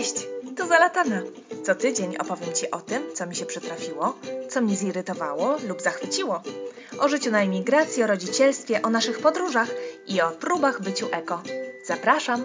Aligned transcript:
Cześć, 0.00 0.26
tu 0.56 0.66
Zalatana. 0.66 1.22
Co 1.64 1.74
tydzień 1.74 2.16
opowiem 2.16 2.54
Ci 2.54 2.70
o 2.70 2.80
tym, 2.80 3.02
co 3.14 3.26
mi 3.26 3.36
się 3.36 3.46
przytrafiło, 3.46 4.16
co 4.50 4.60
mnie 4.60 4.76
zirytowało 4.76 5.56
lub 5.68 5.82
zachwyciło. 5.82 6.42
O 6.98 7.08
życiu 7.08 7.30
na 7.30 7.40
emigracji, 7.40 8.02
o 8.02 8.06
rodzicielstwie, 8.06 8.82
o 8.82 8.90
naszych 8.90 9.18
podróżach 9.18 9.68
i 10.06 10.20
o 10.20 10.30
próbach 10.30 10.82
byciu 10.82 11.08
eko. 11.12 11.42
Zapraszam! 11.86 12.44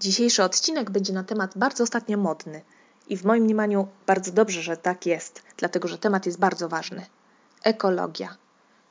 Dzisiejszy 0.00 0.42
odcinek 0.42 0.90
będzie 0.90 1.12
na 1.12 1.24
temat 1.24 1.58
bardzo 1.58 1.84
ostatnio 1.84 2.18
modny. 2.18 2.62
I 3.08 3.16
w 3.16 3.24
moim 3.24 3.44
mniemaniu 3.44 3.88
bardzo 4.06 4.32
dobrze, 4.32 4.62
że 4.62 4.76
tak 4.76 5.06
jest, 5.06 5.42
dlatego 5.56 5.88
że 5.88 5.98
temat 5.98 6.26
jest 6.26 6.38
bardzo 6.38 6.68
ważny. 6.68 7.06
Ekologia. 7.62 8.36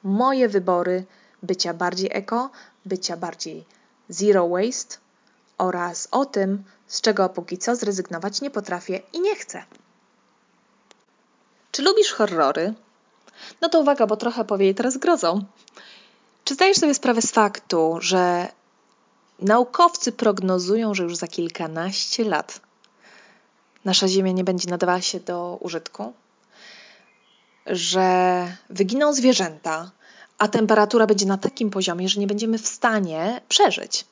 Moje 0.03 0.49
wybory 0.49 1.05
bycia 1.43 1.73
bardziej 1.73 2.09
eko, 2.13 2.49
bycia 2.85 3.17
bardziej 3.17 3.65
zero 4.09 4.47
waste 4.49 5.04
oraz 5.57 6.07
o 6.11 6.25
tym, 6.25 6.63
z 6.87 7.01
czego 7.01 7.29
póki 7.29 7.57
co 7.57 7.75
zrezygnować 7.75 8.41
nie 8.41 8.51
potrafię 8.51 9.01
i 9.13 9.19
nie 9.19 9.35
chcę. 9.35 9.63
Czy 11.71 11.81
lubisz 11.81 12.11
horrory? 12.11 12.73
No 13.61 13.69
to 13.69 13.79
uwaga, 13.79 14.07
bo 14.07 14.17
trochę 14.17 14.45
powieje 14.45 14.73
teraz 14.73 14.97
grozą. 14.97 15.45
Czy 16.43 16.53
zdajesz 16.53 16.77
sobie 16.77 16.93
sprawę 16.93 17.21
z 17.21 17.31
faktu, 17.31 17.97
że 18.01 18.47
naukowcy 19.39 20.11
prognozują, 20.11 20.93
że 20.93 21.03
już 21.03 21.15
za 21.15 21.27
kilkanaście 21.27 22.23
lat 22.23 22.59
nasza 23.85 24.07
Ziemia 24.07 24.31
nie 24.31 24.43
będzie 24.43 24.69
nadawała 24.69 25.01
się 25.01 25.19
do 25.19 25.57
użytku? 25.61 26.13
Że 27.65 28.47
wyginą 28.69 29.13
zwierzęta, 29.13 29.91
a 30.37 30.47
temperatura 30.47 31.07
będzie 31.07 31.25
na 31.25 31.37
takim 31.37 31.69
poziomie, 31.69 32.09
że 32.09 32.19
nie 32.19 32.27
będziemy 32.27 32.57
w 32.57 32.67
stanie 32.67 33.41
przeżyć. 33.49 34.05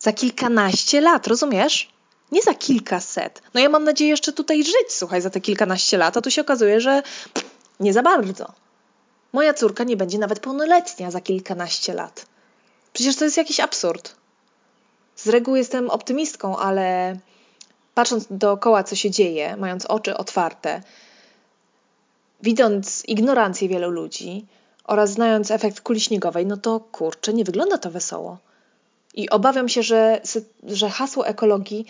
Za 0.00 0.12
kilkanaście 0.12 1.00
lat, 1.00 1.26
rozumiesz? 1.26 1.88
Nie 2.32 2.42
za 2.42 2.54
kilkaset. 2.54 3.42
No 3.54 3.60
ja 3.60 3.68
mam 3.68 3.84
nadzieję 3.84 4.10
jeszcze 4.10 4.32
tutaj 4.32 4.64
żyć, 4.64 4.92
słuchaj, 4.92 5.20
za 5.20 5.30
te 5.30 5.40
kilkanaście 5.40 5.98
lat, 5.98 6.16
a 6.16 6.20
tu 6.20 6.30
się 6.30 6.42
okazuje, 6.42 6.80
że 6.80 7.02
nie 7.80 7.92
za 7.92 8.02
bardzo. 8.02 8.52
Moja 9.32 9.54
córka 9.54 9.84
nie 9.84 9.96
będzie 9.96 10.18
nawet 10.18 10.40
pełnoletnia 10.40 11.10
za 11.10 11.20
kilkanaście 11.20 11.94
lat. 11.94 12.26
Przecież 12.92 13.16
to 13.16 13.24
jest 13.24 13.36
jakiś 13.36 13.60
absurd. 13.60 14.14
Z 15.16 15.26
reguły 15.26 15.58
jestem 15.58 15.90
optymistką, 15.90 16.56
ale 16.56 17.16
patrząc 17.94 18.26
dookoła, 18.30 18.84
co 18.84 18.96
się 18.96 19.10
dzieje, 19.10 19.56
mając 19.56 19.86
oczy 19.86 20.16
otwarte, 20.16 20.82
widząc 22.42 23.04
ignorancję 23.08 23.68
wielu 23.68 23.90
ludzi, 23.90 24.46
oraz 24.84 25.10
znając 25.10 25.50
efekt 25.50 25.80
kuli 25.80 26.00
śniegowej, 26.00 26.46
no 26.46 26.56
to 26.56 26.80
kurczę, 26.80 27.32
nie 27.32 27.44
wygląda 27.44 27.78
to 27.78 27.90
wesoło. 27.90 28.38
I 29.14 29.30
obawiam 29.30 29.68
się, 29.68 29.82
że, 29.82 30.20
że 30.62 30.90
hasło 30.90 31.26
ekologii 31.26 31.86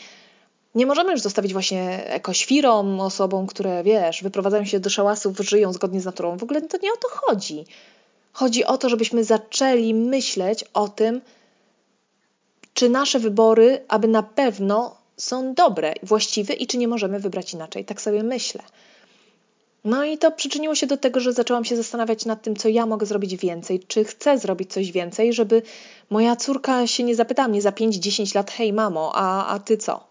nie 0.74 0.86
możemy 0.86 1.12
już 1.12 1.20
zostawić 1.20 1.52
właśnie 1.52 2.06
ekoświrom, 2.06 3.00
osobom, 3.00 3.46
które 3.46 3.82
wiesz, 3.82 4.22
wyprowadzają 4.22 4.64
się 4.64 4.80
do 4.80 4.90
szałasów, 4.90 5.38
żyją 5.38 5.72
zgodnie 5.72 6.00
z 6.00 6.04
naturą. 6.04 6.36
W 6.36 6.42
ogóle 6.42 6.62
to 6.62 6.78
nie 6.82 6.92
o 6.92 6.96
to 6.96 7.08
chodzi. 7.08 7.64
Chodzi 8.32 8.64
o 8.64 8.78
to, 8.78 8.88
żebyśmy 8.88 9.24
zaczęli 9.24 9.94
myśleć 9.94 10.64
o 10.74 10.88
tym, 10.88 11.20
czy 12.74 12.88
nasze 12.88 13.18
wybory, 13.18 13.84
aby 13.88 14.08
na 14.08 14.22
pewno 14.22 14.96
są 15.16 15.54
dobre, 15.54 15.94
właściwe 16.02 16.54
i 16.54 16.66
czy 16.66 16.78
nie 16.78 16.88
możemy 16.88 17.20
wybrać 17.20 17.54
inaczej. 17.54 17.84
Tak 17.84 18.00
sobie 18.00 18.22
myślę. 18.22 18.62
No 19.84 20.04
i 20.04 20.18
to 20.18 20.32
przyczyniło 20.32 20.74
się 20.74 20.86
do 20.86 20.96
tego, 20.96 21.20
że 21.20 21.32
zaczęłam 21.32 21.64
się 21.64 21.76
zastanawiać 21.76 22.24
nad 22.24 22.42
tym, 22.42 22.56
co 22.56 22.68
ja 22.68 22.86
mogę 22.86 23.06
zrobić 23.06 23.36
więcej, 23.36 23.80
czy 23.80 24.04
chcę 24.04 24.38
zrobić 24.38 24.72
coś 24.72 24.92
więcej, 24.92 25.32
żeby 25.32 25.62
moja 26.10 26.36
córka 26.36 26.86
się 26.86 27.02
nie 27.02 27.16
zapytała 27.16 27.48
mnie 27.48 27.62
za 27.62 27.70
5-10 27.70 28.36
lat, 28.36 28.50
hej 28.50 28.72
mamo, 28.72 29.12
a, 29.14 29.46
a 29.46 29.58
ty 29.58 29.76
co? 29.76 30.04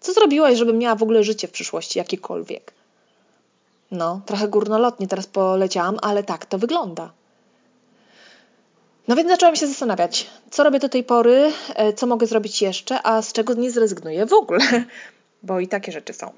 Co 0.00 0.12
zrobiłaś, 0.12 0.58
żebym 0.58 0.78
miała 0.78 0.94
w 0.96 1.02
ogóle 1.02 1.24
życie 1.24 1.48
w 1.48 1.50
przyszłości, 1.50 1.98
jakiekolwiek? 1.98 2.72
No, 3.90 4.20
trochę 4.26 4.48
górnolotnie 4.48 5.06
teraz 5.08 5.26
poleciałam, 5.26 5.98
ale 6.02 6.22
tak 6.22 6.46
to 6.46 6.58
wygląda. 6.58 7.12
No 9.08 9.16
więc 9.16 9.28
zaczęłam 9.28 9.56
się 9.56 9.66
zastanawiać, 9.66 10.26
co 10.50 10.64
robię 10.64 10.78
do 10.78 10.88
tej 10.88 11.04
pory, 11.04 11.52
e, 11.74 11.92
co 11.92 12.06
mogę 12.06 12.26
zrobić 12.26 12.62
jeszcze, 12.62 13.06
a 13.06 13.22
z 13.22 13.32
czego 13.32 13.54
nie 13.54 13.70
zrezygnuję 13.70 14.26
w 14.26 14.32
ogóle, 14.32 14.84
bo 15.42 15.60
i 15.60 15.68
takie 15.68 15.92
rzeczy 15.92 16.12
są. 16.12 16.32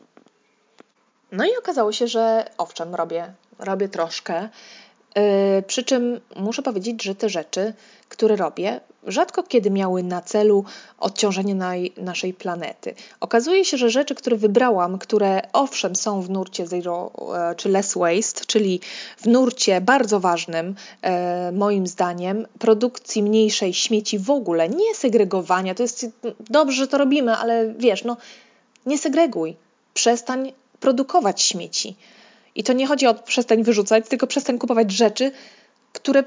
No 1.32 1.44
i 1.44 1.56
okazało 1.58 1.92
się, 1.92 2.08
że 2.08 2.50
owszem, 2.58 2.94
robię, 2.94 3.32
robię 3.58 3.88
troszkę. 3.88 4.48
Yy, 5.16 5.22
przy 5.66 5.84
czym 5.84 6.20
muszę 6.36 6.62
powiedzieć, 6.62 7.02
że 7.02 7.14
te 7.14 7.28
rzeczy, 7.28 7.74
które 8.08 8.36
robię, 8.36 8.80
rzadko 9.06 9.42
kiedy 9.42 9.70
miały 9.70 10.02
na 10.02 10.20
celu 10.20 10.64
odciążenie 10.98 11.54
naj, 11.54 11.92
naszej 11.96 12.34
planety. 12.34 12.94
Okazuje 13.20 13.64
się, 13.64 13.76
że 13.76 13.90
rzeczy, 13.90 14.14
które 14.14 14.36
wybrałam, 14.36 14.98
które 14.98 15.42
owszem 15.52 15.96
są 15.96 16.22
w 16.22 16.30
nurcie 16.30 16.66
zero 16.66 17.10
e, 17.34 17.54
czy 17.54 17.68
less 17.68 17.94
waste, 17.94 18.44
czyli 18.46 18.80
w 19.16 19.26
nurcie 19.26 19.80
bardzo 19.80 20.20
ważnym, 20.20 20.74
e, 21.02 21.52
moim 21.52 21.86
zdaniem, 21.86 22.46
produkcji 22.58 23.22
mniejszej 23.22 23.74
śmieci 23.74 24.18
w 24.18 24.30
ogóle, 24.30 24.68
nie 24.68 24.94
segregowania. 24.94 25.74
To 25.74 25.82
jest 25.82 26.06
dobrze, 26.50 26.76
że 26.76 26.88
to 26.88 26.98
robimy, 26.98 27.36
ale 27.36 27.74
wiesz, 27.78 28.04
no 28.04 28.16
nie 28.86 28.98
segreguj. 28.98 29.56
Przestań 29.94 30.52
produkować 30.80 31.42
śmieci. 31.42 31.96
I 32.54 32.64
to 32.64 32.72
nie 32.72 32.86
chodzi 32.86 33.06
o 33.06 33.14
przestań 33.14 33.62
wyrzucać, 33.62 34.08
tylko 34.08 34.26
przestań 34.26 34.58
kupować 34.58 34.90
rzeczy, 34.90 35.32
które 35.92 36.24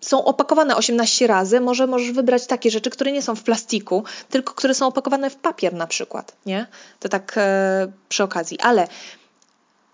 są 0.00 0.24
opakowane 0.24 0.76
18 0.76 1.26
razy. 1.26 1.60
Może 1.60 1.86
możesz 1.86 2.12
wybrać 2.12 2.46
takie 2.46 2.70
rzeczy, 2.70 2.90
które 2.90 3.12
nie 3.12 3.22
są 3.22 3.34
w 3.34 3.42
plastiku, 3.42 4.04
tylko 4.30 4.54
które 4.54 4.74
są 4.74 4.86
opakowane 4.86 5.30
w 5.30 5.36
papier 5.36 5.74
na 5.74 5.86
przykład, 5.86 6.36
nie? 6.46 6.66
To 7.00 7.08
tak 7.08 7.34
e, 7.36 7.92
przy 8.08 8.22
okazji. 8.22 8.60
Ale 8.60 8.88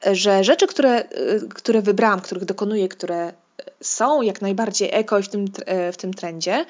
e, 0.07 0.15
że 0.15 0.45
rzeczy, 0.45 0.67
które, 0.67 0.91
e, 0.91 1.09
które 1.55 1.83
wybrałam, 1.83 2.21
których 2.21 2.45
dokonuję, 2.45 2.89
które 2.89 3.33
są 3.81 4.23
jak 4.23 4.43
najbardziej 4.43 4.91
eko 4.93 5.23
w 5.23 5.29
tym, 5.29 5.45
e, 5.67 5.93
w 5.93 5.97
tym 5.97 6.15
trendzie, 6.15 6.65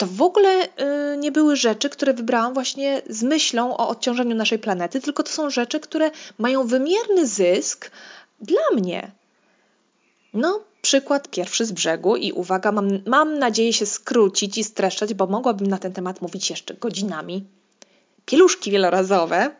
to 0.00 0.06
w 0.06 0.22
ogóle 0.22 0.64
y, 0.64 1.16
nie 1.16 1.32
były 1.32 1.56
rzeczy, 1.56 1.90
które 1.90 2.14
wybrałam 2.14 2.54
właśnie 2.54 3.02
z 3.08 3.22
myślą 3.22 3.76
o 3.76 3.88
odciążeniu 3.88 4.36
naszej 4.36 4.58
planety, 4.58 5.00
tylko 5.00 5.22
to 5.22 5.30
są 5.30 5.50
rzeczy, 5.50 5.80
które 5.80 6.10
mają 6.38 6.66
wymierny 6.66 7.26
zysk 7.26 7.90
dla 8.40 8.62
mnie. 8.76 9.10
No, 10.34 10.60
przykład 10.82 11.28
pierwszy 11.28 11.66
z 11.66 11.72
brzegu 11.72 12.16
i 12.16 12.32
uwaga, 12.32 12.72
mam, 12.72 12.88
mam 13.06 13.38
nadzieję 13.38 13.72
się 13.72 13.86
skrócić 13.86 14.58
i 14.58 14.64
streszczać, 14.64 15.14
bo 15.14 15.26
mogłabym 15.26 15.66
na 15.66 15.78
ten 15.78 15.92
temat 15.92 16.20
mówić 16.20 16.50
jeszcze 16.50 16.74
godzinami. 16.74 17.44
Pieluszki 18.26 18.70
wielorazowe 18.70 19.50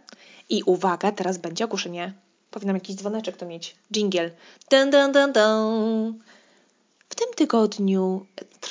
i 0.49 0.63
uwaga, 0.63 1.13
teraz 1.13 1.39
będzie 1.39 1.65
ogłoszenie. 1.65 2.13
Powinnam 2.51 2.77
jakiś 2.77 2.97
dzwoneczek 2.97 3.37
to 3.37 3.47
mieć. 3.47 3.77
Jingle. 3.93 4.31
Dun, 4.71 4.91
dun, 4.91 5.13
dun, 5.13 5.33
dun. 5.33 6.19
W 7.09 7.15
tym 7.15 7.29
tygodniu 7.37 8.27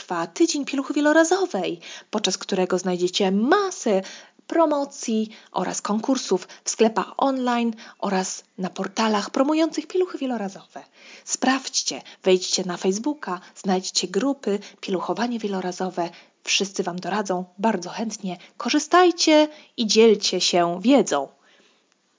trwa 0.09 0.27
tydzień 0.27 0.65
pieluchy 0.65 0.93
wielorazowej, 0.93 1.79
podczas 2.09 2.37
którego 2.37 2.79
znajdziecie 2.79 3.31
masę 3.31 4.01
promocji 4.47 5.29
oraz 5.51 5.81
konkursów 5.81 6.47
w 6.63 6.69
sklepach 6.69 7.13
online 7.17 7.73
oraz 7.99 8.43
na 8.57 8.69
portalach 8.69 9.29
promujących 9.29 9.87
pieluchy 9.87 10.17
wielorazowe. 10.17 10.83
Sprawdźcie, 11.25 12.01
wejdźcie 12.23 12.63
na 12.65 12.77
Facebooka, 12.77 13.39
znajdźcie 13.55 14.07
grupy 14.07 14.59
pieluchowanie 14.81 15.39
wielorazowe. 15.39 16.09
Wszyscy 16.43 16.83
Wam 16.83 16.99
doradzą 16.99 17.45
bardzo 17.57 17.89
chętnie. 17.89 18.37
Korzystajcie 18.57 19.47
i 19.77 19.87
dzielcie 19.87 20.41
się 20.41 20.79
wiedzą. 20.81 21.27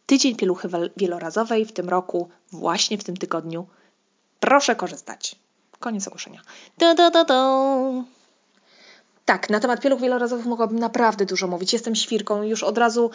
Tydzień 0.07 0.37
pieluchy 0.37 0.69
wielorazowej 0.97 1.67
w 1.67 1.73
tym 1.73 1.89
roku, 1.89 2.29
właśnie 2.53 2.99
w 2.99 3.05
tym 3.05 3.17
tygodniu. 3.17 3.67
Proszę 4.41 4.77
korzystać. 4.77 5.40
Koniec 5.81 6.09
ogłoszenia. 6.09 6.41
Da, 6.79 6.95
da, 6.95 7.11
da, 7.11 7.25
da. 7.25 7.61
Tak, 9.25 9.51
na 9.51 9.61
temat 9.61 9.81
pieluch 9.81 10.01
wielorazowych 10.01 10.47
mogłabym 10.47 10.79
naprawdę 10.79 11.27
dużo 11.27 11.47
mówić. 11.47 11.73
Jestem 11.73 11.95
świrką 11.95 12.43
już 12.43 12.63
od 12.63 12.79
razu 12.79 13.11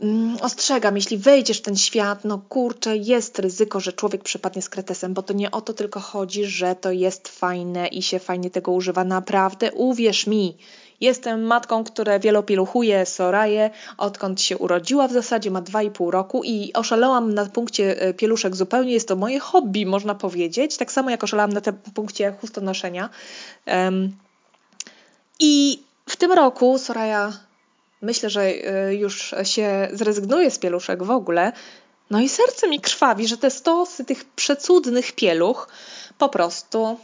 mm, 0.00 0.36
ostrzegam, 0.40 0.96
jeśli 0.96 1.18
wejdziesz 1.18 1.58
w 1.58 1.62
ten 1.62 1.76
świat, 1.76 2.24
no 2.24 2.38
kurczę, 2.48 2.96
jest 2.96 3.38
ryzyko, 3.38 3.80
że 3.80 3.92
człowiek 3.92 4.22
przypadnie 4.22 4.62
z 4.62 4.68
kretesem, 4.68 5.14
bo 5.14 5.22
to 5.22 5.32
nie 5.32 5.50
o 5.50 5.60
to 5.60 5.74
tylko 5.74 6.00
chodzi, 6.00 6.44
że 6.44 6.74
to 6.74 6.90
jest 6.90 7.28
fajne 7.28 7.88
i 7.88 8.02
się 8.02 8.18
fajnie 8.18 8.50
tego 8.50 8.72
używa. 8.72 9.04
Naprawdę, 9.04 9.72
uwierz 9.72 10.26
mi, 10.26 10.56
Jestem 11.00 11.42
matką, 11.42 11.84
która 11.84 12.18
wielopieluchuje 12.18 13.06
Soraję, 13.06 13.70
odkąd 13.96 14.40
się 14.40 14.58
urodziła 14.58 15.08
w 15.08 15.12
zasadzie, 15.12 15.50
ma 15.50 15.62
2,5 15.62 16.10
roku 16.10 16.42
i 16.44 16.72
oszalałam 16.74 17.34
na 17.34 17.46
punkcie 17.46 18.00
e, 18.00 18.14
pieluszek 18.14 18.56
zupełnie. 18.56 18.92
Jest 18.92 19.08
to 19.08 19.16
moje 19.16 19.40
hobby, 19.40 19.86
można 19.86 20.14
powiedzieć. 20.14 20.76
Tak 20.76 20.92
samo 20.92 21.10
jak 21.10 21.24
oszalałam 21.24 21.52
na 21.52 21.60
tym 21.60 21.74
punkcie 21.94 22.34
chustonoszenia. 22.40 23.10
Um, 23.66 24.16
I 25.40 25.82
w 26.06 26.16
tym 26.16 26.32
roku 26.32 26.78
Soraya 26.78 27.32
myślę, 28.02 28.30
że 28.30 28.42
e, 28.42 28.94
już 28.94 29.34
się 29.44 29.88
zrezygnuje 29.92 30.50
z 30.50 30.58
pieluszek 30.58 31.02
w 31.02 31.10
ogóle. 31.10 31.52
No 32.10 32.20
i 32.20 32.28
serce 32.28 32.68
mi 32.68 32.80
krwawi, 32.80 33.28
że 33.28 33.36
te 33.36 33.50
stosy 33.50 34.04
tych 34.04 34.24
przecudnych 34.24 35.12
pieluch 35.12 35.68
po 36.18 36.28
prostu 36.28 36.98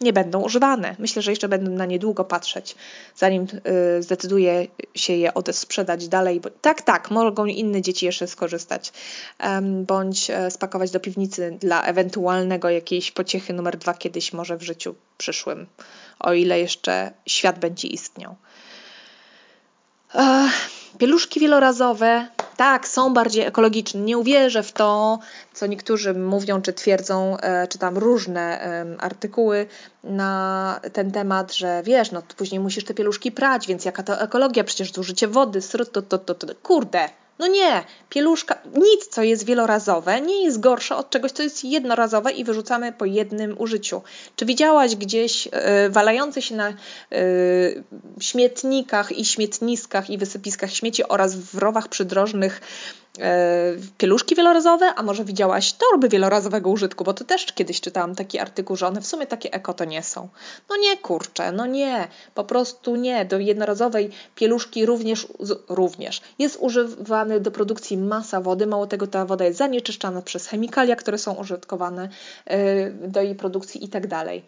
nie 0.00 0.12
będą 0.12 0.40
używane. 0.42 0.96
Myślę, 0.98 1.22
że 1.22 1.32
jeszcze 1.32 1.48
będę 1.48 1.70
na 1.70 1.86
nie 1.86 1.98
długo 1.98 2.24
patrzeć, 2.24 2.74
zanim 3.16 3.46
y, 3.98 4.02
zdecyduję 4.02 4.66
się 4.94 5.12
je 5.12 5.34
odesprzedać 5.34 6.08
dalej. 6.08 6.40
Tak, 6.60 6.82
tak, 6.82 7.10
mogą 7.10 7.46
inne 7.46 7.82
dzieci 7.82 8.06
jeszcze 8.06 8.26
skorzystać, 8.26 8.92
bądź 9.86 10.30
e, 10.30 10.50
spakować 10.50 10.90
do 10.90 11.00
piwnicy 11.00 11.56
dla 11.60 11.82
ewentualnego 11.82 12.70
jakiejś 12.70 13.10
pociechy 13.10 13.52
numer 13.52 13.76
dwa 13.76 13.94
kiedyś 13.94 14.32
może 14.32 14.56
w 14.56 14.62
życiu 14.62 14.94
przyszłym, 15.18 15.66
o 16.20 16.32
ile 16.32 16.60
jeszcze 16.60 17.12
świat 17.26 17.58
będzie 17.58 17.88
istniał. 17.88 18.36
Pieluszki 20.98 21.40
wielorazowe, 21.40 22.28
tak, 22.60 22.88
są 22.88 23.14
bardziej 23.14 23.44
ekologiczne. 23.46 24.00
Nie 24.00 24.18
uwierzę 24.18 24.62
w 24.62 24.72
to, 24.72 25.18
co 25.52 25.66
niektórzy 25.66 26.14
mówią 26.14 26.62
czy 26.62 26.72
twierdzą, 26.72 27.36
e, 27.36 27.68
czytam 27.68 27.98
różne 27.98 28.60
artykuły 28.98 29.66
na 30.04 30.80
ten 30.92 31.10
temat, 31.10 31.54
że 31.54 31.82
wiesz, 31.84 32.12
no 32.12 32.22
później 32.36 32.60
musisz 32.60 32.84
te 32.84 32.94
pieluszki 32.94 33.32
prać, 33.32 33.66
więc 33.66 33.84
jaka 33.84 34.02
to 34.02 34.20
ekologia, 34.20 34.64
przecież 34.64 34.92
zużycie 34.92 35.28
wody, 35.28 35.62
srut, 35.62 35.92
to, 35.92 36.02
to, 36.02 36.18
to, 36.18 36.34
to. 36.34 36.54
Kurde, 36.62 37.08
no 37.40 37.46
nie, 37.46 37.84
pieluszka, 38.08 38.58
nic 38.74 39.06
co 39.06 39.22
jest 39.22 39.44
wielorazowe 39.44 40.20
nie 40.20 40.44
jest 40.44 40.60
gorsze 40.60 40.96
od 40.96 41.10
czegoś, 41.10 41.32
co 41.32 41.42
jest 41.42 41.64
jednorazowe 41.64 42.32
i 42.32 42.44
wyrzucamy 42.44 42.92
po 42.92 43.04
jednym 43.04 43.58
użyciu. 43.58 44.02
Czy 44.36 44.46
widziałaś 44.46 44.96
gdzieś 44.96 45.46
y, 45.46 45.50
walające 45.90 46.42
się 46.42 46.54
na 46.54 46.70
y, 46.70 47.84
śmietnikach 48.20 49.12
i 49.12 49.24
śmietniskach 49.24 50.10
i 50.10 50.18
wysypiskach 50.18 50.72
śmieci 50.72 51.04
oraz 51.08 51.36
w 51.36 51.58
rowach 51.58 51.88
przydrożnych 51.88 52.60
pieluszki 53.98 54.34
wielorazowe, 54.34 54.94
a 54.96 55.02
może 55.02 55.24
widziałaś 55.24 55.72
torby 55.72 56.08
wielorazowego 56.08 56.70
użytku, 56.70 57.04
bo 57.04 57.14
to 57.14 57.24
też 57.24 57.46
kiedyś 57.52 57.80
czytałam 57.80 58.14
taki 58.14 58.38
artykuł, 58.38 58.76
że 58.76 58.86
one 58.86 59.00
w 59.00 59.06
sumie 59.06 59.26
takie 59.26 59.52
eko 59.52 59.74
to 59.74 59.84
nie 59.84 60.02
są. 60.02 60.28
No 60.68 60.76
nie 60.76 60.96
kurczę, 60.96 61.52
no 61.52 61.66
nie, 61.66 62.08
po 62.34 62.44
prostu 62.44 62.96
nie. 62.96 63.24
Do 63.24 63.38
jednorazowej 63.38 64.10
pieluszki 64.34 64.86
również, 64.86 65.26
również 65.68 66.20
jest 66.38 66.56
używany 66.60 67.40
do 67.40 67.50
produkcji 67.50 67.96
masa 67.96 68.40
wody, 68.40 68.66
mało 68.66 68.86
tego 68.86 69.06
ta 69.06 69.24
woda 69.24 69.44
jest 69.44 69.58
zanieczyszczana 69.58 70.22
przez 70.22 70.46
chemikalia, 70.46 70.96
które 70.96 71.18
są 71.18 71.34
użytkowane 71.34 72.08
e, 72.46 72.90
do 72.90 73.22
jej 73.22 73.34
produkcji 73.34 73.84
i 73.84 73.88
tak 73.88 74.06
dalej. 74.06 74.42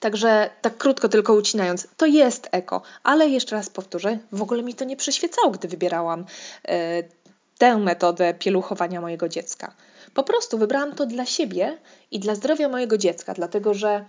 Także 0.00 0.50
tak 0.60 0.76
krótko 0.76 1.08
tylko 1.08 1.34
ucinając, 1.34 1.88
to 1.96 2.06
jest 2.06 2.48
eko, 2.52 2.82
ale 3.02 3.28
jeszcze 3.28 3.56
raz 3.56 3.70
powtórzę, 3.70 4.18
w 4.32 4.42
ogóle 4.42 4.62
mi 4.62 4.74
to 4.74 4.84
nie 4.84 4.96
przyświecało, 4.96 5.50
gdy 5.50 5.68
wybierałam 5.68 6.24
e, 6.68 7.02
tę 7.58 7.76
metodę 7.76 8.34
pieluchowania 8.34 9.00
mojego 9.00 9.28
dziecka. 9.28 9.74
Po 10.14 10.22
prostu 10.22 10.58
wybrałam 10.58 10.94
to 10.94 11.06
dla 11.06 11.26
siebie 11.26 11.78
i 12.10 12.18
dla 12.18 12.34
zdrowia 12.34 12.68
mojego 12.68 12.98
dziecka, 12.98 13.34
dlatego 13.34 13.74
że 13.74 14.04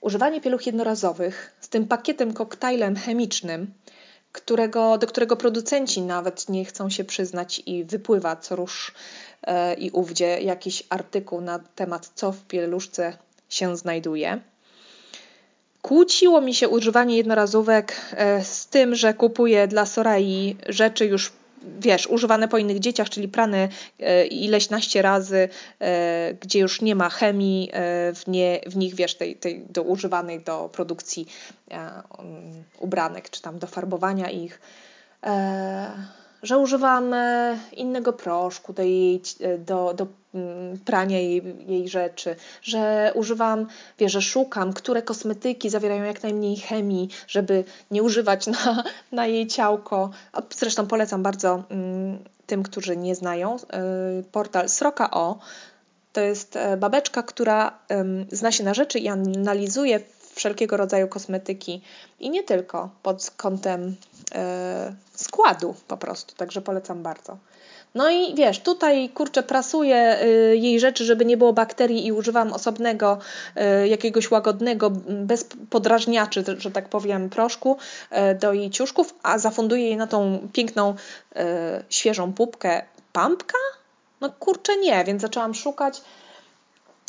używanie 0.00 0.40
pieluch 0.40 0.66
jednorazowych 0.66 1.56
z 1.60 1.68
tym 1.68 1.86
pakietem 1.86 2.34
koktajlem 2.34 2.96
chemicznym, 2.96 3.72
którego, 4.32 4.98
do 4.98 5.06
którego 5.06 5.36
producenci 5.36 6.02
nawet 6.02 6.48
nie 6.48 6.64
chcą 6.64 6.90
się 6.90 7.04
przyznać 7.04 7.62
i 7.66 7.84
wypływa 7.84 8.36
co 8.36 8.56
rusz 8.56 8.94
e, 9.42 9.74
i 9.74 9.90
ówdzie 9.90 10.40
jakiś 10.40 10.82
artykuł 10.90 11.40
na 11.40 11.58
temat, 11.58 12.10
co 12.14 12.32
w 12.32 12.42
pieluszce 12.42 13.16
się 13.48 13.76
znajduje. 13.76 14.40
Kłóciło 15.82 16.40
mi 16.40 16.54
się 16.54 16.68
używanie 16.68 17.16
jednorazówek 17.16 17.96
e, 18.10 18.44
z 18.44 18.66
tym, 18.66 18.94
że 18.94 19.14
kupuję 19.14 19.68
dla 19.68 19.86
Sorai 19.86 20.56
rzeczy 20.68 21.06
już 21.06 21.32
wiesz, 21.80 22.06
używane 22.06 22.48
po 22.48 22.58
innych 22.58 22.78
dzieciach, 22.78 23.10
czyli 23.10 23.28
prane 23.28 23.68
e, 24.00 24.26
ileś 24.26 24.70
naście 24.70 25.02
razy, 25.02 25.48
e, 25.80 26.34
gdzie 26.40 26.58
już 26.58 26.82
nie 26.82 26.94
ma 26.94 27.08
chemii 27.08 27.70
e, 27.72 28.12
w, 28.14 28.26
nie, 28.26 28.60
w 28.66 28.76
nich, 28.76 28.94
wiesz, 28.94 29.14
tej, 29.14 29.36
tej 29.36 29.66
do 29.70 29.82
używanej 29.82 30.40
do 30.40 30.68
produkcji 30.72 31.26
um, 31.70 32.64
ubranek, 32.78 33.30
czy 33.30 33.42
tam 33.42 33.58
do 33.58 33.66
farbowania 33.66 34.30
ich 34.30 34.60
że 36.42 36.58
używam 36.58 37.14
innego 37.72 38.12
proszku 38.12 38.72
do, 38.72 38.82
jej, 38.82 39.22
do, 39.58 39.94
do 39.94 40.06
mm, 40.34 40.78
prania 40.78 41.18
jej, 41.18 41.42
jej 41.66 41.88
rzeczy, 41.88 42.36
że 42.62 43.12
używam, 43.14 43.66
wiesz, 43.98 44.12
że 44.12 44.22
szukam, 44.22 44.72
które 44.72 45.02
kosmetyki 45.02 45.70
zawierają 45.70 46.04
jak 46.04 46.22
najmniej 46.22 46.56
chemii, 46.56 47.08
żeby 47.28 47.64
nie 47.90 48.02
używać 48.02 48.46
na, 48.46 48.84
na 49.12 49.26
jej 49.26 49.46
ciałko. 49.46 50.10
Zresztą 50.50 50.86
polecam 50.86 51.22
bardzo 51.22 51.62
mm, 51.68 52.18
tym, 52.46 52.62
którzy 52.62 52.96
nie 52.96 53.14
znają, 53.14 53.56
y, 53.56 54.22
portal 54.32 54.68
Sroka.o. 54.68 55.38
To 56.12 56.20
jest 56.20 56.56
e, 56.56 56.76
babeczka, 56.76 57.22
która 57.22 57.78
zna 58.32 58.52
się 58.52 58.64
na 58.64 58.74
rzeczy 58.74 58.98
i 58.98 59.08
analizuje 59.08 60.00
wszelkiego 60.38 60.76
rodzaju 60.76 61.08
kosmetyki 61.08 61.82
i 62.20 62.30
nie 62.30 62.42
tylko 62.42 62.90
pod 63.02 63.30
kątem 63.36 63.96
e, 64.34 64.94
składu 65.14 65.74
po 65.88 65.96
prostu, 65.96 66.34
także 66.34 66.60
polecam 66.60 67.02
bardzo. 67.02 67.36
No 67.94 68.10
i 68.10 68.34
wiesz, 68.34 68.60
tutaj 68.60 69.08
kurczę, 69.08 69.42
prasuję 69.42 70.18
y, 70.22 70.56
jej 70.56 70.80
rzeczy, 70.80 71.04
żeby 71.04 71.24
nie 71.24 71.36
było 71.36 71.52
bakterii 71.52 72.06
i 72.06 72.12
używam 72.12 72.52
osobnego 72.52 73.18
y, 73.82 73.88
jakiegoś 73.88 74.30
łagodnego, 74.30 74.90
bez 75.08 75.46
podrażniaczy, 75.70 76.44
że 76.58 76.70
tak 76.70 76.88
powiem, 76.88 77.30
proszku 77.30 77.76
do 78.40 78.52
jej 78.52 78.70
ciuszków, 78.70 79.14
a 79.22 79.38
zafunduję 79.38 79.82
jej 79.82 79.96
na 79.96 80.06
tą 80.06 80.48
piękną, 80.52 80.94
świeżą 81.90 82.32
pupkę 82.32 82.82
pampka? 83.12 83.58
No 84.20 84.30
kurczę 84.30 84.76
nie, 84.76 85.04
więc 85.04 85.22
zaczęłam 85.22 85.54
szukać 85.54 86.02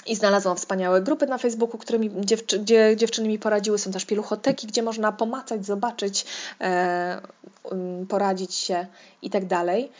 i 0.05 0.15
znalazłam 0.15 0.57
wspaniałe 0.57 1.01
grupy 1.01 1.27
na 1.27 1.37
Facebooku, 1.37 1.77
które 1.77 1.99
mi, 1.99 2.11
dziewczy, 2.25 2.59
gdzie 2.59 2.95
dziewczyny 2.95 3.27
mi 3.27 3.39
poradziły. 3.39 3.77
Są 3.77 3.91
też 3.91 4.05
pieluchoteki, 4.05 4.67
gdzie 4.67 4.83
można 4.83 5.11
pomacać, 5.11 5.65
zobaczyć, 5.65 6.25
e, 6.61 7.21
um, 7.63 8.07
poradzić 8.07 8.55
się 8.55 8.87
i 9.21 9.29
tak 9.29 9.45
dalej. 9.45 9.91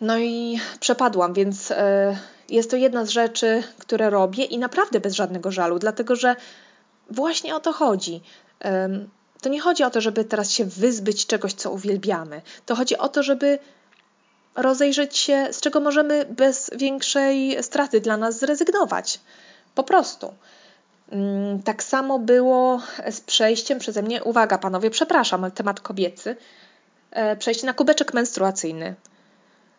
No 0.00 0.18
i 0.18 0.60
przepadłam, 0.80 1.34
więc 1.34 1.70
e, 1.70 2.16
jest 2.48 2.70
to 2.70 2.76
jedna 2.76 3.04
z 3.04 3.08
rzeczy, 3.08 3.62
które 3.78 4.10
robię 4.10 4.44
i 4.44 4.58
naprawdę 4.58 5.00
bez 5.00 5.14
żadnego 5.14 5.50
żalu, 5.50 5.78
dlatego 5.78 6.16
że 6.16 6.36
właśnie 7.10 7.56
o 7.56 7.60
to 7.60 7.72
chodzi. 7.72 8.20
E, 8.64 8.88
to 9.42 9.48
nie 9.48 9.60
chodzi 9.60 9.84
o 9.84 9.90
to, 9.90 10.00
żeby 10.00 10.24
teraz 10.24 10.50
się 10.50 10.64
wyzbyć 10.64 11.26
czegoś, 11.26 11.54
co 11.54 11.70
uwielbiamy. 11.70 12.42
To 12.66 12.74
chodzi 12.74 12.98
o 12.98 13.08
to, 13.08 13.22
żeby 13.22 13.58
rozejrzeć 14.54 15.16
się, 15.16 15.48
z 15.52 15.60
czego 15.60 15.80
możemy 15.80 16.24
bez 16.24 16.70
większej 16.76 17.62
straty 17.62 18.00
dla 18.00 18.16
nas 18.16 18.38
zrezygnować. 18.38 19.20
Po 19.74 19.84
prostu. 19.84 20.34
Mm, 21.12 21.62
tak 21.62 21.82
samo 21.82 22.18
było 22.18 22.80
z 23.10 23.20
przejściem 23.20 23.78
przeze 23.78 24.02
mnie, 24.02 24.24
uwaga 24.24 24.58
panowie, 24.58 24.90
przepraszam, 24.90 25.50
temat 25.50 25.80
kobiecy, 25.80 26.36
e, 27.10 27.36
przejście 27.36 27.66
na 27.66 27.72
kubeczek 27.72 28.14
menstruacyjny. 28.14 28.94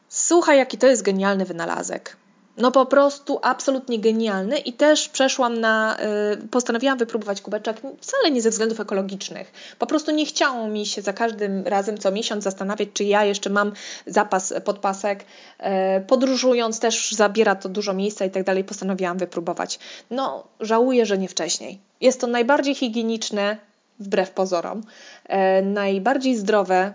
Słuchaj, 0.09 0.57
jaki 0.57 0.77
to 0.77 0.87
jest 0.87 1.01
genialny 1.01 1.45
wynalazek 1.45 2.17
no 2.57 2.71
po 2.71 2.85
prostu 2.85 3.39
absolutnie 3.41 3.99
genialny 3.99 4.57
i 4.57 4.73
też 4.73 5.09
przeszłam 5.09 5.59
na, 5.59 5.97
y, 6.43 6.47
postanowiłam 6.47 6.97
wypróbować 6.97 7.41
kubeczek 7.41 7.81
wcale 8.01 8.31
nie 8.31 8.41
ze 8.41 8.49
względów 8.49 8.79
ekologicznych. 8.79 9.51
Po 9.79 9.87
prostu 9.87 10.11
nie 10.11 10.25
chciało 10.25 10.67
mi 10.67 10.85
się 10.85 11.01
za 11.01 11.13
każdym 11.13 11.67
razem 11.67 11.97
co 11.97 12.11
miesiąc 12.11 12.43
zastanawiać, 12.43 12.89
czy 12.93 13.03
ja 13.03 13.25
jeszcze 13.25 13.49
mam 13.49 13.71
zapas 14.07 14.53
podpasek. 14.65 15.25
Y, 15.59 15.63
podróżując 16.07 16.79
też 16.79 17.11
zabiera 17.11 17.55
to 17.55 17.69
dużo 17.69 17.93
miejsca 17.93 18.25
i 18.25 18.31
tak 18.31 18.43
dalej. 18.43 18.63
Postanowiłam 18.63 19.17
wypróbować. 19.17 19.79
No 20.11 20.43
żałuję, 20.59 21.05
że 21.05 21.17
nie 21.17 21.27
wcześniej. 21.27 21.79
Jest 22.01 22.21
to 22.21 22.27
najbardziej 22.27 22.75
higieniczne, 22.75 23.57
wbrew 23.99 24.31
pozorom, 24.31 24.79
y, 24.79 25.65
najbardziej 25.65 26.35
zdrowe, 26.35 26.93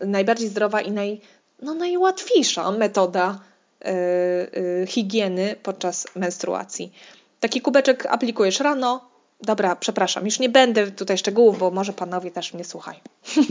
najbardziej 0.00 0.48
zdrowa 0.48 0.80
i 0.80 0.92
naj, 0.92 1.20
no, 1.62 1.74
najłatwiejsza 1.74 2.70
metoda 2.70 3.38
higieny 4.86 5.56
podczas 5.62 6.06
menstruacji. 6.14 6.92
Taki 7.40 7.60
kubeczek 7.60 8.06
aplikujesz 8.06 8.60
rano. 8.60 9.08
Dobra, 9.40 9.76
przepraszam, 9.76 10.24
już 10.24 10.38
nie 10.38 10.48
będę 10.48 10.90
tutaj 10.90 11.18
szczegółów, 11.18 11.58
bo 11.58 11.70
może 11.70 11.92
panowie 11.92 12.30
też 12.30 12.54
mnie 12.54 12.64
słuchają. 12.64 13.00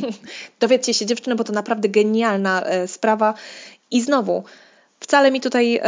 Dowiedzcie 0.59 0.93
się 0.93 1.05
dziewczyny, 1.05 1.35
bo 1.35 1.43
to 1.43 1.53
naprawdę 1.53 1.89
genialna 1.89 2.63
e, 2.63 2.87
sprawa. 2.87 3.33
I 3.91 4.01
znowu, 4.01 4.43
wcale 4.99 5.31
mi 5.31 5.41
tutaj 5.41 5.81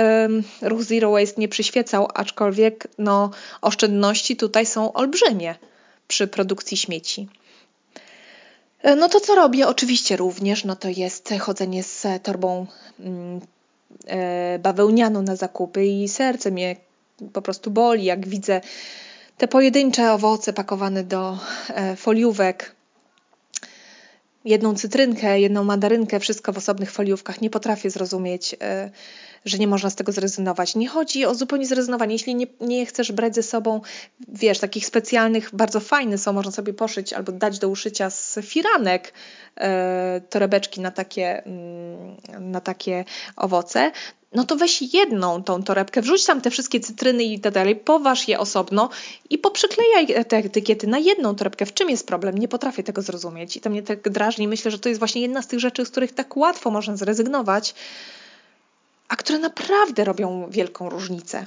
ruch 0.62 0.84
Zero 0.84 1.12
Waste 1.12 1.42
nie 1.42 1.48
przyświecał, 1.48 2.08
aczkolwiek 2.14 2.88
no, 2.98 3.32
oszczędności 3.62 4.38
tutaj 4.38 4.66
są 4.66 4.94
olbrzymie 4.94 5.56
przy 6.08 6.28
produkcji 6.28 6.78
śmieci. 6.78 7.28
E, 8.82 8.96
no 8.96 9.10
to 9.10 9.20
co 9.20 9.36
robię? 9.36 9.68
Oczywiście 9.68 10.18
również, 10.18 10.66
no 10.66 10.76
to 10.76 10.88
jest 10.90 11.34
chodzenie 11.40 11.84
z 11.84 12.08
torbą 12.24 12.68
mm, 13.00 13.42
bawełnianą 14.60 15.22
na 15.22 15.36
zakupy 15.36 15.86
i 15.86 16.08
serce 16.08 16.52
mnie 16.52 16.76
po 17.34 17.42
prostu 17.42 17.72
boli, 17.72 18.04
jak 18.06 18.28
widzę 18.28 18.62
te 19.38 19.48
pojedyncze 19.48 20.14
owoce 20.14 20.54
pakowane 20.54 21.04
do 21.04 21.38
e, 21.70 21.96
foliówek. 21.96 22.76
jedną 24.46 24.76
cytrynkę, 24.76 25.40
jedną 25.40 25.64
mandarynkę, 25.64 26.20
wszystko 26.20 26.54
w 26.54 26.58
osobnych 26.58 26.92
foliówkach. 26.92 27.42
Nie 27.42 27.50
potrafię 27.50 27.90
zrozumieć, 27.90 28.56
e, 28.62 28.92
że 29.46 29.58
nie 29.58 29.68
można 29.68 29.90
z 29.90 29.96
tego 29.96 30.12
zrezygnować. 30.12 30.76
Nie 30.76 30.88
chodzi 30.88 31.26
o 31.26 31.36
zupełnie 31.36 31.66
zrezygnowanie. 31.66 32.14
Jeśli 32.14 32.36
nie, 32.36 32.48
nie 32.62 32.86
chcesz 32.86 33.12
brać 33.12 33.36
ze 33.36 33.44
sobą, 33.44 33.82
wiesz, 34.28 34.60
takich 34.60 34.86
specjalnych, 34.86 35.50
bardzo 35.54 35.80
fajne 35.80 36.18
są, 36.18 36.34
można 36.34 36.52
sobie 36.52 36.74
poszyć 36.74 37.14
albo 37.14 37.32
dać 37.32 37.60
do 37.60 37.70
uszycia 37.70 38.10
z 38.10 38.40
firanek 38.42 39.14
e, 39.58 40.22
torebeczki 40.30 40.82
na 40.82 40.92
takie, 40.92 41.44
mm, 41.44 42.16
na 42.40 42.62
takie 42.62 43.06
owoce, 43.36 43.92
no 44.34 44.44
to 44.44 44.56
weź 44.56 44.94
jedną 44.94 45.44
tą 45.44 45.64
torebkę, 45.64 46.02
wrzuć 46.02 46.26
tam 46.26 46.42
te 46.42 46.50
wszystkie 46.50 46.80
cytryny 46.80 47.24
i 47.24 47.40
tak 47.40 47.54
dalej, 47.54 47.76
poważ 47.76 48.28
je 48.28 48.40
osobno 48.40 48.90
i 49.30 49.38
poprzyklejaj 49.38 50.26
te 50.26 50.38
etykiety 50.38 50.88
na 50.88 50.98
jedną 50.98 51.36
torebkę. 51.36 51.66
W 51.66 51.74
czym 51.74 51.90
jest 51.90 52.08
problem? 52.08 52.38
Nie 52.38 52.48
potrafię 52.48 52.84
tego 52.84 53.02
zrozumieć 53.02 53.58
i 53.58 53.62
to 53.62 53.70
mnie 53.70 53.84
tak 53.84 54.10
drażni. 54.10 54.48
Myślę, 54.48 54.72
że 54.72 54.80
to 54.80 54.90
jest 54.90 55.00
właśnie 55.00 55.22
jedna 55.22 55.42
z 55.42 55.48
tych 55.48 55.60
rzeczy, 55.60 55.86
z 55.86 55.90
których 55.90 56.12
tak 56.12 56.38
łatwo 56.38 56.72
można 56.72 56.98
zrezygnować, 56.98 57.76
a 59.10 59.16
które 59.16 59.40
naprawdę 59.40 60.04
robią 60.04 60.48
wielką 60.50 60.90
różnicę. 60.90 61.46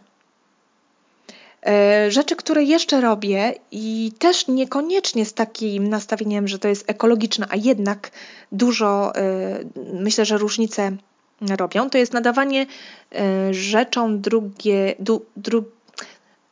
E, 1.66 2.10
rzeczy, 2.10 2.36
które 2.36 2.62
jeszcze 2.62 3.00
robię 3.00 3.54
i 3.70 4.12
też 4.18 4.48
niekoniecznie 4.48 5.26
z 5.26 5.34
takim 5.34 5.88
nastawieniem, 5.88 6.48
że 6.48 6.58
to 6.58 6.68
jest 6.68 6.90
ekologiczne, 6.90 7.46
a 7.50 7.56
jednak 7.56 8.10
dużo, 8.52 9.14
e, 9.16 9.58
myślę, 9.92 10.24
że 10.24 10.38
różnice 10.38 10.92
robią, 11.40 11.90
to 11.90 11.98
jest 11.98 12.12
nadawanie 12.12 12.66
e, 13.14 13.54
rzeczom 13.54 14.20
drugie, 14.20 14.94
du, 14.98 15.24
dru, 15.36 15.64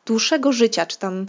dłuższego 0.07 0.53
życia, 0.53 0.87
czy 0.87 0.99
tam 0.99 1.27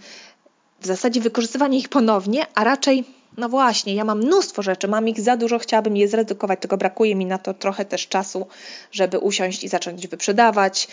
w 0.80 0.86
zasadzie 0.86 1.22
wykorzystywanie 1.22 1.78
ich 1.78 1.90
ponownie, 1.90 2.46
a 2.56 2.64
raczej, 2.64 3.04
no 3.38 3.50
właśnie, 3.50 3.96
ja 3.96 4.04
mam 4.04 4.20
mnóstwo 4.20 4.62
rzeczy, 4.62 4.88
mam 4.88 5.08
ich 5.08 5.22
za 5.22 5.38
dużo, 5.38 5.60
chciałabym 5.60 5.98
je 5.98 6.08
zredukować, 6.08 6.60
tylko 6.62 6.78
brakuje 6.78 7.16
mi 7.16 7.26
na 7.26 7.38
to 7.38 7.54
trochę 7.54 7.86
też 7.86 8.08
czasu, 8.08 8.48
żeby 8.92 9.20
usiąść 9.20 9.64
i 9.64 9.68
zacząć 9.68 10.08
wyprzedawać. 10.08 10.88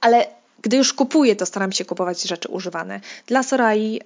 Ale 0.00 0.39
gdy 0.62 0.76
już 0.76 0.92
kupuję, 0.92 1.36
to 1.36 1.46
staram 1.46 1.72
się 1.72 1.84
kupować 1.84 2.22
rzeczy 2.22 2.48
używane. 2.48 3.00
Dla 3.26 3.42
Sorai 3.42 4.00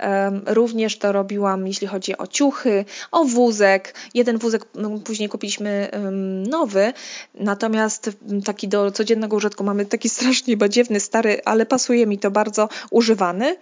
również 0.47 0.99
to 0.99 1.13
robiłam, 1.13 1.67
jeśli 1.67 1.87
chodzi 1.87 2.19
o 2.19 2.27
ciuchy, 2.27 2.85
o 3.13 3.25
wózek. 3.25 3.95
Jeden 4.15 4.39
wózek 4.39 4.67
no, 4.75 4.99
później 4.99 5.29
kupiliśmy 5.29 5.91
nowy, 6.49 6.93
natomiast 7.35 8.11
taki 8.45 8.69
do 8.69 8.91
codziennego 8.91 9.37
użytku 9.37 9.65
mamy 9.65 9.87
taki 9.87 10.09
strasznie 10.09 10.57
badziewny, 10.57 11.01
stary, 11.01 11.41
ale 11.45 11.67
pasuje 11.67 12.07
mi 12.07 12.19
to 12.19 12.31
bardzo 12.31 12.69
używany. 12.91 13.57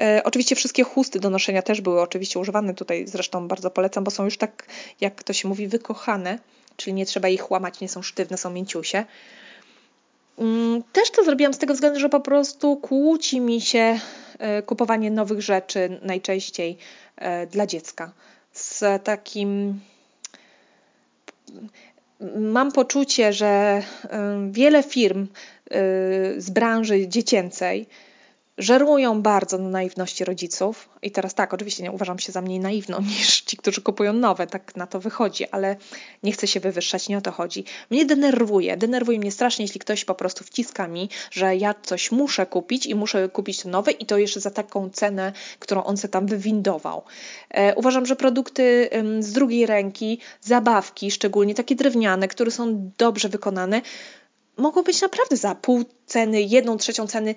E, 0.00 0.22
oczywiście 0.24 0.56
wszystkie 0.56 0.82
chusty 0.82 1.20
do 1.20 1.30
noszenia 1.30 1.62
też 1.62 1.80
były 1.80 2.00
oczywiście 2.00 2.38
używane. 2.38 2.74
Tutaj 2.74 3.06
zresztą 3.06 3.48
bardzo 3.48 3.70
polecam, 3.70 4.04
bo 4.04 4.10
są 4.10 4.24
już 4.24 4.38
tak, 4.38 4.66
jak 5.00 5.22
to 5.22 5.32
się 5.32 5.48
mówi, 5.48 5.68
wykochane, 5.68 6.38
czyli 6.76 6.94
nie 6.94 7.06
trzeba 7.06 7.28
ich 7.28 7.50
łamać, 7.50 7.80
nie 7.80 7.88
są 7.88 8.02
sztywne, 8.02 8.36
są 8.36 8.50
mięciusie. 8.50 9.04
Mm, 10.38 10.82
też 10.92 11.10
to 11.10 11.24
zrobiłam 11.24 11.54
z 11.54 11.58
tego 11.58 11.74
względu, 11.74 12.00
że 12.00 12.08
po 12.08 12.20
prostu 12.20 12.76
kłóci 12.76 13.40
mi 13.40 13.60
się 13.60 14.00
e, 14.38 14.62
kupowanie 14.62 15.10
nowych 15.10 15.40
rzeczy 15.40 15.98
najczęściej 16.02 16.76
e, 17.16 17.46
dla 17.46 17.66
dziecka. 17.66 18.12
Z 18.52 19.04
takim. 19.04 19.80
Mam 22.36 22.72
poczucie, 22.72 23.32
że 23.32 23.46
e, 23.46 23.82
wiele 24.50 24.82
firm 24.82 25.26
z 26.36 26.50
branży 26.50 27.08
dziecięcej 27.08 27.86
żerują 28.58 29.22
bardzo 29.22 29.58
na 29.58 29.68
naiwności 29.68 30.24
rodziców. 30.24 30.88
I 31.02 31.10
teraz 31.10 31.34
tak, 31.34 31.54
oczywiście 31.54 31.82
nie 31.82 31.92
uważam 31.92 32.18
się 32.18 32.32
za 32.32 32.42
mniej 32.42 32.60
naiwną 32.60 33.00
niż 33.18 33.40
ci, 33.40 33.56
którzy 33.56 33.82
kupują 33.82 34.12
nowe, 34.12 34.46
tak 34.46 34.76
na 34.76 34.86
to 34.86 35.00
wychodzi, 35.00 35.48
ale 35.48 35.76
nie 36.22 36.32
chcę 36.32 36.46
się 36.46 36.60
wywyższać, 36.60 37.08
nie 37.08 37.18
o 37.18 37.20
to 37.20 37.32
chodzi. 37.32 37.64
Mnie 37.90 38.06
denerwuje, 38.06 38.76
denerwuje 38.76 39.18
mnie 39.18 39.32
strasznie, 39.32 39.64
jeśli 39.64 39.80
ktoś 39.80 40.04
po 40.04 40.14
prostu 40.14 40.44
wciska 40.44 40.88
mi, 40.88 41.08
że 41.30 41.56
ja 41.56 41.74
coś 41.82 42.12
muszę 42.12 42.46
kupić 42.46 42.86
i 42.86 42.94
muszę 42.94 43.28
kupić 43.28 43.62
to 43.62 43.68
nowe 43.68 43.92
i 43.92 44.06
to 44.06 44.18
jeszcze 44.18 44.40
za 44.40 44.50
taką 44.50 44.90
cenę, 44.90 45.32
którą 45.58 45.84
on 45.84 45.96
se 45.96 46.08
tam 46.08 46.26
wywindował. 46.26 47.02
E, 47.50 47.74
uważam, 47.74 48.06
że 48.06 48.16
produkty 48.16 48.88
ym, 48.94 49.22
z 49.22 49.32
drugiej 49.32 49.66
ręki, 49.66 50.18
zabawki, 50.40 51.10
szczególnie 51.10 51.54
takie 51.54 51.74
drewniane, 51.74 52.28
które 52.28 52.50
są 52.50 52.90
dobrze 52.98 53.28
wykonane, 53.28 53.82
mogą 54.56 54.82
być 54.82 55.00
naprawdę 55.00 55.36
za 55.36 55.54
pół 55.54 55.84
ceny, 56.06 56.42
jedną 56.42 56.76
trzecią 56.76 57.06
ceny 57.06 57.34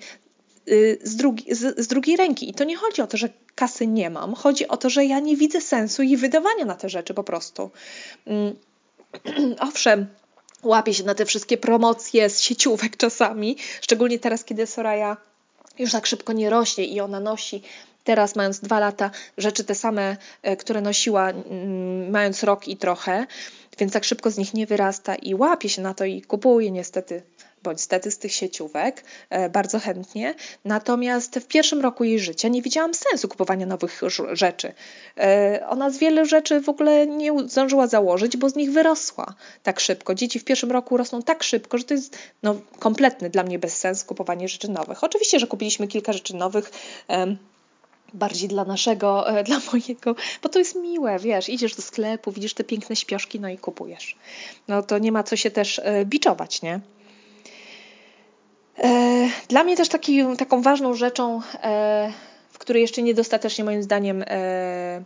z, 1.02 1.16
drugi, 1.16 1.54
z, 1.54 1.78
z, 1.78 1.86
drugiej 1.86 2.16
ręki. 2.16 2.50
I 2.50 2.54
to 2.54 2.64
nie 2.64 2.76
chodzi 2.76 3.02
o 3.02 3.06
to, 3.06 3.16
że 3.16 3.28
kasy 3.54 3.86
nie 3.86 4.10
mam, 4.10 4.34
chodzi 4.34 4.68
o 4.68 4.76
to, 4.76 4.90
że 4.90 5.04
ja 5.04 5.20
nie 5.20 5.36
widzę 5.36 5.60
sensu 5.60 6.02
jej 6.02 6.16
wydawania 6.16 6.64
na 6.64 6.74
te 6.74 6.88
rzeczy 6.88 7.14
po 7.14 7.24
prostu. 7.24 7.70
Mm, 8.26 8.56
owszem, 9.68 10.06
łapię 10.62 10.94
się 10.94 11.04
na 11.04 11.14
te 11.14 11.24
wszystkie 11.24 11.56
promocje 11.56 12.30
z 12.30 12.40
sieciówek 12.40 12.96
czasami, 12.96 13.56
szczególnie 13.80 14.18
teraz, 14.18 14.44
kiedy 14.44 14.66
Soraya 14.66 15.16
już 15.78 15.92
tak 15.92 16.06
szybko 16.06 16.32
nie 16.32 16.50
rośnie 16.50 16.84
i 16.84 17.00
ona 17.00 17.20
nosi 17.20 17.62
teraz 18.04 18.36
mając 18.36 18.60
dwa 18.60 18.80
lata 18.80 19.10
rzeczy 19.38 19.64
te 19.64 19.74
same, 19.74 20.16
e, 20.42 20.56
które 20.56 20.80
nosiła 20.80 21.30
mm, 21.30 22.10
mając 22.10 22.42
rok 22.42 22.68
i 22.68 22.76
trochę, 22.76 23.26
więc 23.78 23.92
tak 23.92 24.04
szybko 24.04 24.30
z 24.30 24.38
nich 24.38 24.54
nie 24.54 24.66
wyrasta 24.66 25.14
i 25.14 25.34
łapie 25.34 25.68
się 25.68 25.82
na 25.82 25.94
to 25.94 26.04
i 26.04 26.22
kupuje 26.22 26.70
niestety 26.70 27.22
bądź 27.62 27.86
tych 28.20 28.32
sieciówek 28.32 29.04
e, 29.30 29.48
bardzo 29.48 29.78
chętnie. 29.78 30.34
Natomiast 30.64 31.38
w 31.38 31.46
pierwszym 31.46 31.80
roku 31.80 32.04
jej 32.04 32.18
życia 32.18 32.48
nie 32.48 32.62
widziałam 32.62 32.94
sensu 32.94 33.28
kupowania 33.28 33.66
nowych 33.66 34.00
rzeczy. 34.32 34.72
E, 35.18 35.66
ona 35.68 35.90
z 35.90 35.98
wielu 35.98 36.24
rzeczy 36.24 36.60
w 36.60 36.68
ogóle 36.68 37.06
nie 37.06 37.48
zdążyła 37.48 37.86
założyć, 37.86 38.36
bo 38.36 38.48
z 38.48 38.54
nich 38.54 38.72
wyrosła 38.72 39.34
tak 39.62 39.80
szybko. 39.80 40.14
Dzieci 40.14 40.38
w 40.38 40.44
pierwszym 40.44 40.72
roku 40.72 40.96
rosną 40.96 41.22
tak 41.22 41.42
szybko, 41.42 41.78
że 41.78 41.84
to 41.84 41.94
jest 41.94 42.18
no, 42.42 42.56
kompletny 42.78 43.30
dla 43.30 43.42
mnie 43.42 43.58
bezsens 43.58 44.04
kupowanie 44.04 44.48
rzeczy 44.48 44.70
nowych. 44.70 45.04
Oczywiście, 45.04 45.38
że 45.38 45.46
kupiliśmy 45.46 45.88
kilka 45.88 46.12
rzeczy 46.12 46.36
nowych 46.36 46.70
bardziej 48.14 48.48
dla 48.48 48.64
naszego, 48.64 49.28
e, 49.38 49.44
dla 49.44 49.60
mojego, 49.72 50.14
bo 50.42 50.48
to 50.48 50.58
jest 50.58 50.76
miłe, 50.76 51.18
wiesz, 51.18 51.48
idziesz 51.48 51.74
do 51.76 51.82
sklepu, 51.82 52.32
widzisz 52.32 52.54
te 52.54 52.64
piękne 52.64 52.96
śpioszki, 52.96 53.40
no 53.40 53.48
i 53.48 53.58
kupujesz. 53.58 54.16
No 54.68 54.82
to 54.82 54.98
nie 54.98 55.12
ma 55.12 55.22
co 55.22 55.36
się 55.36 55.50
też 55.50 55.80
biczować, 56.04 56.62
nie? 56.62 56.80
E, 58.82 59.28
dla 59.48 59.64
mnie 59.64 59.76
też 59.76 59.88
taki, 59.88 60.36
taką 60.38 60.62
ważną 60.62 60.94
rzeczą, 60.94 61.40
e, 61.62 62.12
w 62.50 62.58
której 62.58 62.82
jeszcze 62.82 63.02
niedostatecznie 63.02 63.64
moim 63.64 63.82
zdaniem, 63.82 64.24
e, 64.26 65.02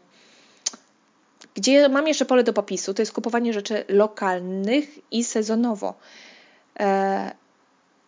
gdzie 1.54 1.88
mam 1.88 2.08
jeszcze 2.08 2.24
pole 2.24 2.44
do 2.44 2.52
popisu, 2.52 2.94
to 2.94 3.02
jest 3.02 3.12
kupowanie 3.12 3.52
rzeczy 3.52 3.84
lokalnych 3.88 4.84
i 5.10 5.24
sezonowo 5.24 5.94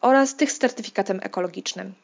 oraz 0.01 0.37
tych 0.37 0.53
z 0.53 0.59
certyfikatem 0.59 1.21
ekologicznym. 1.23 1.95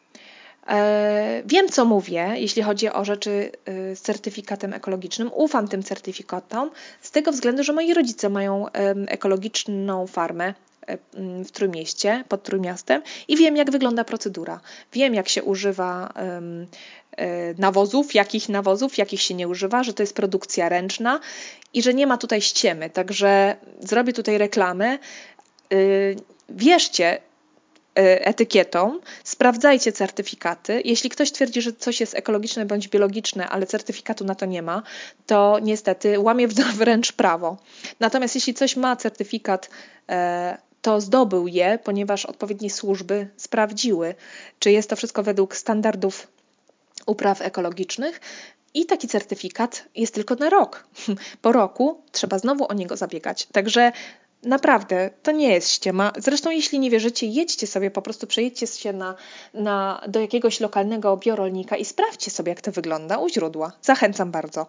Wiem, 1.44 1.68
co 1.68 1.84
mówię, 1.84 2.32
jeśli 2.34 2.62
chodzi 2.62 2.88
o 2.88 3.04
rzeczy 3.04 3.50
z 3.66 4.00
certyfikatem 4.00 4.72
ekologicznym. 4.72 5.30
Ufam 5.34 5.68
tym 5.68 5.82
certyfikatom 5.82 6.70
z 7.00 7.10
tego 7.10 7.32
względu, 7.32 7.64
że 7.64 7.72
moi 7.72 7.94
rodzice 7.94 8.28
mają 8.28 8.66
ekologiczną 9.08 10.06
farmę 10.06 10.54
w 11.44 11.50
Trójmieście, 11.50 12.24
pod 12.28 12.42
Trójmiastem 12.42 13.02
i 13.28 13.36
wiem, 13.36 13.56
jak 13.56 13.70
wygląda 13.70 14.04
procedura. 14.04 14.60
Wiem, 14.92 15.14
jak 15.14 15.28
się 15.28 15.42
używa 15.42 16.12
um, 16.16 16.66
nawozów, 17.58 18.14
jakich 18.14 18.48
nawozów, 18.48 18.98
jakich 18.98 19.22
się 19.22 19.34
nie 19.34 19.48
używa, 19.48 19.82
że 19.82 19.94
to 19.94 20.02
jest 20.02 20.14
produkcja 20.14 20.68
ręczna 20.68 21.20
i 21.74 21.82
że 21.82 21.94
nie 21.94 22.06
ma 22.06 22.18
tutaj 22.18 22.42
ściemy. 22.42 22.90
Także 22.90 23.56
zrobię 23.80 24.12
tutaj 24.12 24.38
reklamę. 24.38 24.98
Yy, 25.70 26.16
wierzcie, 26.48 27.18
y, 27.98 28.24
etykietą, 28.24 29.00
sprawdzajcie 29.24 29.92
certyfikaty. 29.92 30.82
Jeśli 30.84 31.10
ktoś 31.10 31.32
twierdzi, 31.32 31.62
że 31.62 31.72
coś 31.72 32.00
jest 32.00 32.14
ekologiczne 32.14 32.66
bądź 32.66 32.88
biologiczne, 32.88 33.48
ale 33.48 33.66
certyfikatu 33.66 34.24
na 34.24 34.34
to 34.34 34.46
nie 34.46 34.62
ma, 34.62 34.82
to 35.26 35.58
niestety 35.62 36.20
łamie 36.20 36.48
wręcz 36.78 37.12
prawo. 37.12 37.56
Natomiast 38.00 38.34
jeśli 38.34 38.54
coś 38.54 38.76
ma 38.76 38.96
certyfikat 38.96 39.70
e, 40.08 40.58
to 40.84 41.00
zdobył 41.00 41.48
je, 41.48 41.78
ponieważ 41.84 42.26
odpowiednie 42.26 42.70
służby 42.70 43.28
sprawdziły, 43.36 44.14
czy 44.58 44.70
jest 44.70 44.90
to 44.90 44.96
wszystko 44.96 45.22
według 45.22 45.56
standardów 45.56 46.26
upraw 47.06 47.40
ekologicznych. 47.40 48.20
I 48.74 48.86
taki 48.86 49.08
certyfikat 49.08 49.84
jest 49.94 50.14
tylko 50.14 50.34
na 50.34 50.50
rok. 50.50 50.86
Po 51.42 51.52
roku 51.52 52.02
trzeba 52.12 52.38
znowu 52.38 52.68
o 52.68 52.74
niego 52.74 52.96
zabiegać. 52.96 53.46
Także 53.46 53.92
Naprawdę, 54.42 55.10
to 55.22 55.32
nie 55.32 55.52
jest 55.52 55.70
ściema. 55.70 56.12
Zresztą, 56.16 56.50
jeśli 56.50 56.78
nie 56.78 56.90
wierzycie, 56.90 57.26
jedźcie 57.26 57.66
sobie, 57.66 57.90
po 57.90 58.02
prostu 58.02 58.26
przejedźcie 58.26 58.66
się 58.66 58.92
na, 58.92 59.14
na, 59.54 60.00
do 60.08 60.20
jakiegoś 60.20 60.60
lokalnego 60.60 61.16
biorolnika 61.16 61.76
i 61.76 61.84
sprawdźcie 61.84 62.30
sobie, 62.30 62.50
jak 62.50 62.60
to 62.60 62.72
wygląda 62.72 63.18
u 63.18 63.28
źródła. 63.28 63.72
Zachęcam 63.82 64.30
bardzo. 64.30 64.66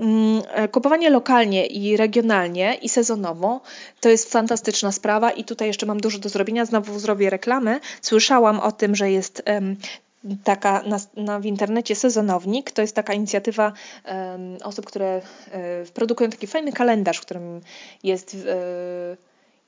Mm, 0.00 0.42
e, 0.48 0.68
kupowanie 0.68 1.10
lokalnie 1.10 1.66
i 1.66 1.96
regionalnie 1.96 2.74
i 2.74 2.88
sezonowo 2.88 3.60
to 4.00 4.08
jest 4.08 4.32
fantastyczna 4.32 4.92
sprawa 4.92 5.30
i 5.30 5.44
tutaj 5.44 5.68
jeszcze 5.68 5.86
mam 5.86 6.00
dużo 6.00 6.18
do 6.18 6.28
zrobienia. 6.28 6.64
Znowu 6.64 6.98
zrobię 6.98 7.30
reklamę. 7.30 7.80
Słyszałam 8.02 8.60
o 8.60 8.72
tym, 8.72 8.96
że 8.96 9.10
jest 9.10 9.42
taka 10.44 10.82
na, 10.82 10.98
na, 11.16 11.40
w 11.40 11.46
internecie 11.46 11.94
sezonownik. 11.94 12.70
To 12.70 12.82
jest 12.82 12.94
taka 12.94 13.12
inicjatywa 13.12 13.72
um, 14.04 14.56
osób, 14.64 14.86
które 14.86 15.14
um, 15.14 15.62
produkują 15.94 16.30
taki 16.30 16.46
fajny 16.46 16.72
kalendarz, 16.72 17.18
w 17.18 17.22
którym 17.22 17.60
jest, 18.02 18.34
um, 18.34 18.44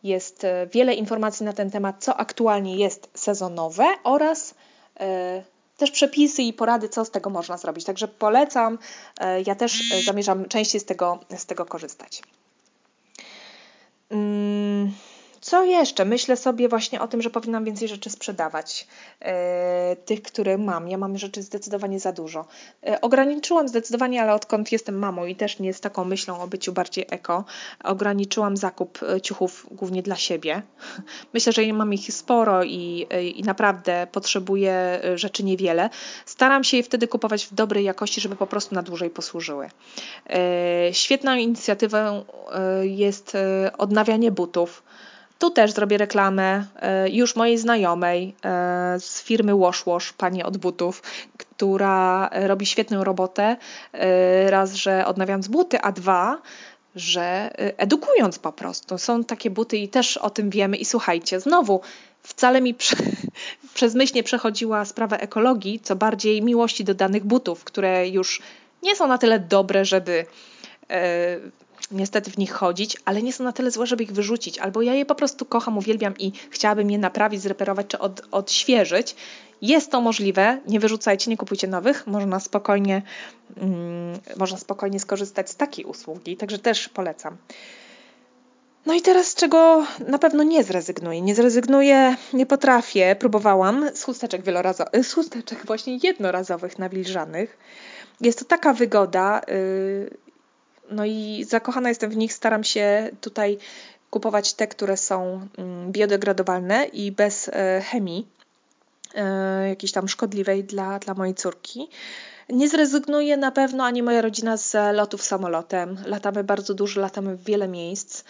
jest 0.02 0.46
wiele 0.72 0.94
informacji 0.94 1.46
na 1.46 1.52
ten 1.52 1.70
temat, 1.70 1.96
co 1.99 2.16
aktualnie 2.16 2.76
jest 2.76 3.08
sezonowe 3.14 3.87
oraz 4.04 4.54
też 5.80 5.90
przepisy 5.90 6.42
i 6.42 6.52
porady, 6.52 6.88
co 6.88 7.04
z 7.04 7.10
tego 7.10 7.30
można 7.30 7.56
zrobić. 7.56 7.84
Także 7.84 8.08
polecam. 8.08 8.78
Ja 9.46 9.54
też 9.54 9.82
zamierzam 10.04 10.44
częściej 10.44 10.80
z 10.80 10.84
tego, 10.84 11.18
z 11.37 11.46
tego 11.46 11.66
korzystać. 11.66 12.22
Co 15.40 15.64
jeszcze? 15.64 16.04
Myślę 16.04 16.37
sobie 16.37 16.68
właśnie 16.68 17.00
o 17.00 17.09
tym, 17.09 17.23
że 17.23 17.30
powinnam 17.30 17.64
więcej 17.64 17.88
rzeczy 17.88 18.11
sprzedawać. 18.11 18.87
E, 19.20 19.97
tych, 19.97 20.23
które 20.23 20.59
mam. 20.59 20.88
Ja 20.88 20.99
mam 20.99 21.18
rzeczy 21.18 21.42
zdecydowanie 21.42 22.00
za 22.00 22.12
dużo. 22.12 22.44
E, 22.87 23.00
ograniczyłam 23.00 23.68
zdecydowanie, 23.68 24.23
ale 24.23 24.35
odkąd 24.35 24.73
jestem 24.73 24.99
mamą 24.99 25.26
i 25.26 25.37
też 25.37 25.59
nie 25.59 25.75
z 25.75 25.80
taką 25.80 26.04
myślą 26.04 26.40
o 26.40 26.47
byciu 26.47 26.73
bardziej 26.73 27.06
eko, 27.11 27.44
ograniczyłam 27.85 28.56
zakup 28.56 28.99
e, 29.02 29.20
ciuchów 29.20 29.66
głównie 29.70 30.02
dla 30.02 30.16
siebie. 30.16 30.62
Myślę, 31.35 31.52
że 31.52 31.73
mam 31.73 31.94
ich 31.94 32.14
sporo 32.14 32.64
i, 32.64 33.06
i 33.35 33.42
naprawdę 33.42 34.06
potrzebuję 34.12 35.00
rzeczy 35.14 35.44
niewiele. 35.44 35.90
Staram 36.26 36.64
się 36.64 36.76
je 36.76 36.82
wtedy 36.82 37.09
kupować 37.09 37.47
w 37.47 37.54
dobrej 37.54 37.85
jakości, 37.85 38.20
żeby 38.20 38.37
po 38.37 38.47
prostu 38.47 38.75
na 38.75 38.82
dłużej 38.82 39.11
posłużyły. 39.11 39.70
Świetną 40.92 41.35
inicjatywą 41.35 42.25
jest 42.82 43.37
odnawianie 43.78 44.32
butów. 44.32 44.82
Tu 45.40 45.50
też 45.50 45.73
zrobię 45.73 45.99
reklamę 45.99 46.64
e, 46.76 47.11
już 47.11 47.37
mojej 47.37 47.59
znajomej 47.59 48.35
e, 48.44 49.00
z 49.00 49.23
firmy 49.23 49.59
Wash 49.59 49.85
Wash, 49.85 50.12
pani 50.12 50.42
od 50.42 50.56
butów, 50.56 51.02
która 51.37 52.30
robi 52.32 52.66
świetną 52.66 53.04
robotę. 53.04 53.56
E, 53.92 54.50
raz, 54.50 54.75
że 54.75 55.06
odnawiając 55.06 55.49
buty, 55.49 55.80
a 55.80 55.92
dwa, 55.92 56.38
że 56.97 57.50
edukując 57.76 58.38
po 58.38 58.52
prostu. 58.52 58.99
Są 58.99 59.25
takie 59.25 59.50
buty 59.50 59.76
i 59.76 59.88
też 59.88 60.16
o 60.16 60.30
tym 60.30 60.50
wiemy. 60.50 60.76
I 60.76 60.85
słuchajcie, 60.85 61.40
znowu 61.40 61.80
wcale 62.23 62.61
mi 62.61 62.75
prze, 62.75 62.97
przez 63.75 63.94
myśl 63.94 64.12
nie 64.14 64.23
przechodziła 64.23 64.85
sprawa 64.85 65.16
ekologii, 65.16 65.80
co 65.80 65.97
bardziej 65.97 66.42
miłości 66.42 66.85
do 66.85 66.94
danych 66.94 67.25
butów, 67.25 67.64
które 67.64 68.09
już 68.09 68.42
nie 68.82 68.97
są 68.97 69.09
na 69.09 69.18
tyle 69.18 69.38
dobre, 69.38 69.85
żeby 69.85 70.26
niestety 71.90 72.30
w 72.30 72.38
nich 72.38 72.52
chodzić, 72.52 72.97
ale 73.04 73.23
nie 73.23 73.32
są 73.32 73.44
na 73.44 73.52
tyle 73.52 73.70
złe, 73.70 73.87
żeby 73.87 74.02
ich 74.02 74.12
wyrzucić. 74.12 74.59
Albo 74.59 74.82
ja 74.82 74.94
je 74.94 75.06
po 75.06 75.14
prostu 75.14 75.44
kocham, 75.44 75.78
uwielbiam 75.78 76.14
i 76.18 76.32
chciałabym 76.50 76.90
je 76.90 76.99
naprawić, 76.99 77.40
zreperować 77.40 77.87
czy 77.87 77.99
od, 77.99 78.23
odświeżyć. 78.30 79.16
Jest 79.62 79.90
to 79.90 80.00
możliwe, 80.00 80.59
nie 80.68 80.80
wyrzucajcie, 80.80 81.30
nie 81.30 81.37
kupujcie 81.37 81.68
nowych, 81.68 82.06
można 82.06 82.40
spokojnie, 82.40 83.02
mm, 83.56 84.18
można 84.37 84.59
spokojnie 84.59 85.00
skorzystać 85.00 85.50
z 85.50 85.56
takiej 85.56 85.85
usługi, 85.85 86.37
także 86.37 86.59
też 86.59 86.88
polecam. 86.88 87.37
No 88.87 88.94
i 88.94 89.02
teraz 89.02 89.35
czego 89.35 89.87
na 90.09 90.18
pewno 90.18 90.42
nie 90.42 90.64
zrezygnuję. 90.64 91.20
Nie 91.20 91.35
zrezygnuję, 91.35 92.16
nie 92.32 92.47
potrafię. 92.47 93.16
Próbowałam 93.18 93.90
z 93.94 94.02
chusteczek 94.02 94.42
wielorazowych, 94.42 95.06
z 95.06 95.12
chusteczek 95.12 95.66
właśnie 95.66 95.99
jednorazowych 96.02 96.78
nawilżanych. 96.78 97.59
Jest 98.20 98.38
to 98.38 98.44
taka 98.44 98.73
wygoda. 98.73 99.40
No 100.90 101.04
i 101.04 101.44
zakochana 101.49 101.88
jestem 101.88 102.11
w 102.11 102.16
nich, 102.16 102.32
staram 102.32 102.64
się 102.64 103.11
tutaj 103.20 103.59
kupować 104.11 104.54
te, 104.54 104.66
które 104.66 104.97
są 104.97 105.49
mm, 105.59 105.92
biodegradowalne 105.92 106.85
i 106.85 107.12
bez 107.12 107.49
e, 107.49 107.82
chemii 107.85 108.26
e, 109.14 109.68
jakiejś 109.68 109.92
tam 109.92 110.09
szkodliwej 110.09 110.64
dla, 110.64 110.99
dla 110.99 111.14
mojej 111.14 111.35
córki. 111.35 111.88
Nie 112.49 112.68
zrezygnuję 112.68 113.37
na 113.37 113.50
pewno 113.50 113.85
ani 113.85 114.02
moja 114.02 114.20
rodzina 114.20 114.56
z 114.56 114.97
lotów 114.97 115.23
samolotem. 115.23 115.97
Latamy 116.06 116.44
bardzo 116.44 116.75
dużo, 116.75 117.00
latamy 117.00 117.37
w 117.37 117.44
wiele 117.44 117.68
miejsc. 117.68 118.25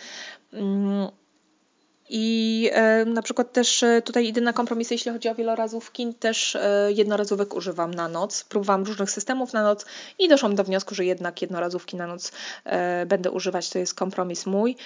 I 2.13 2.71
e, 2.73 3.05
na 3.05 3.23
przykład 3.23 3.53
też 3.53 3.83
e, 3.83 4.03
tutaj 4.03 4.27
idę 4.27 4.41
na 4.41 4.53
kompromisy, 4.53 4.95
jeśli 4.95 5.13
chodzi 5.13 5.29
o 5.29 5.35
wielorazówki, 5.35 6.15
też 6.15 6.57
e, 6.57 6.93
jednorazówek 6.93 7.55
używam 7.55 7.95
na 7.95 8.09
noc. 8.09 8.45
Próbowałam 8.45 8.85
różnych 8.85 9.11
systemów 9.11 9.53
na 9.53 9.63
noc 9.63 9.87
i 10.19 10.29
doszłam 10.29 10.55
do 10.55 10.65
wniosku, 10.65 10.95
że 10.95 11.05
jednak 11.05 11.43
jednorazówki 11.43 11.97
na 11.97 12.07
noc 12.07 12.33
będę 13.07 13.31
używać. 13.31 13.71
To 13.71 13.79
jest 13.79 13.95
kompromis 13.95 14.47
mój. 14.47 14.77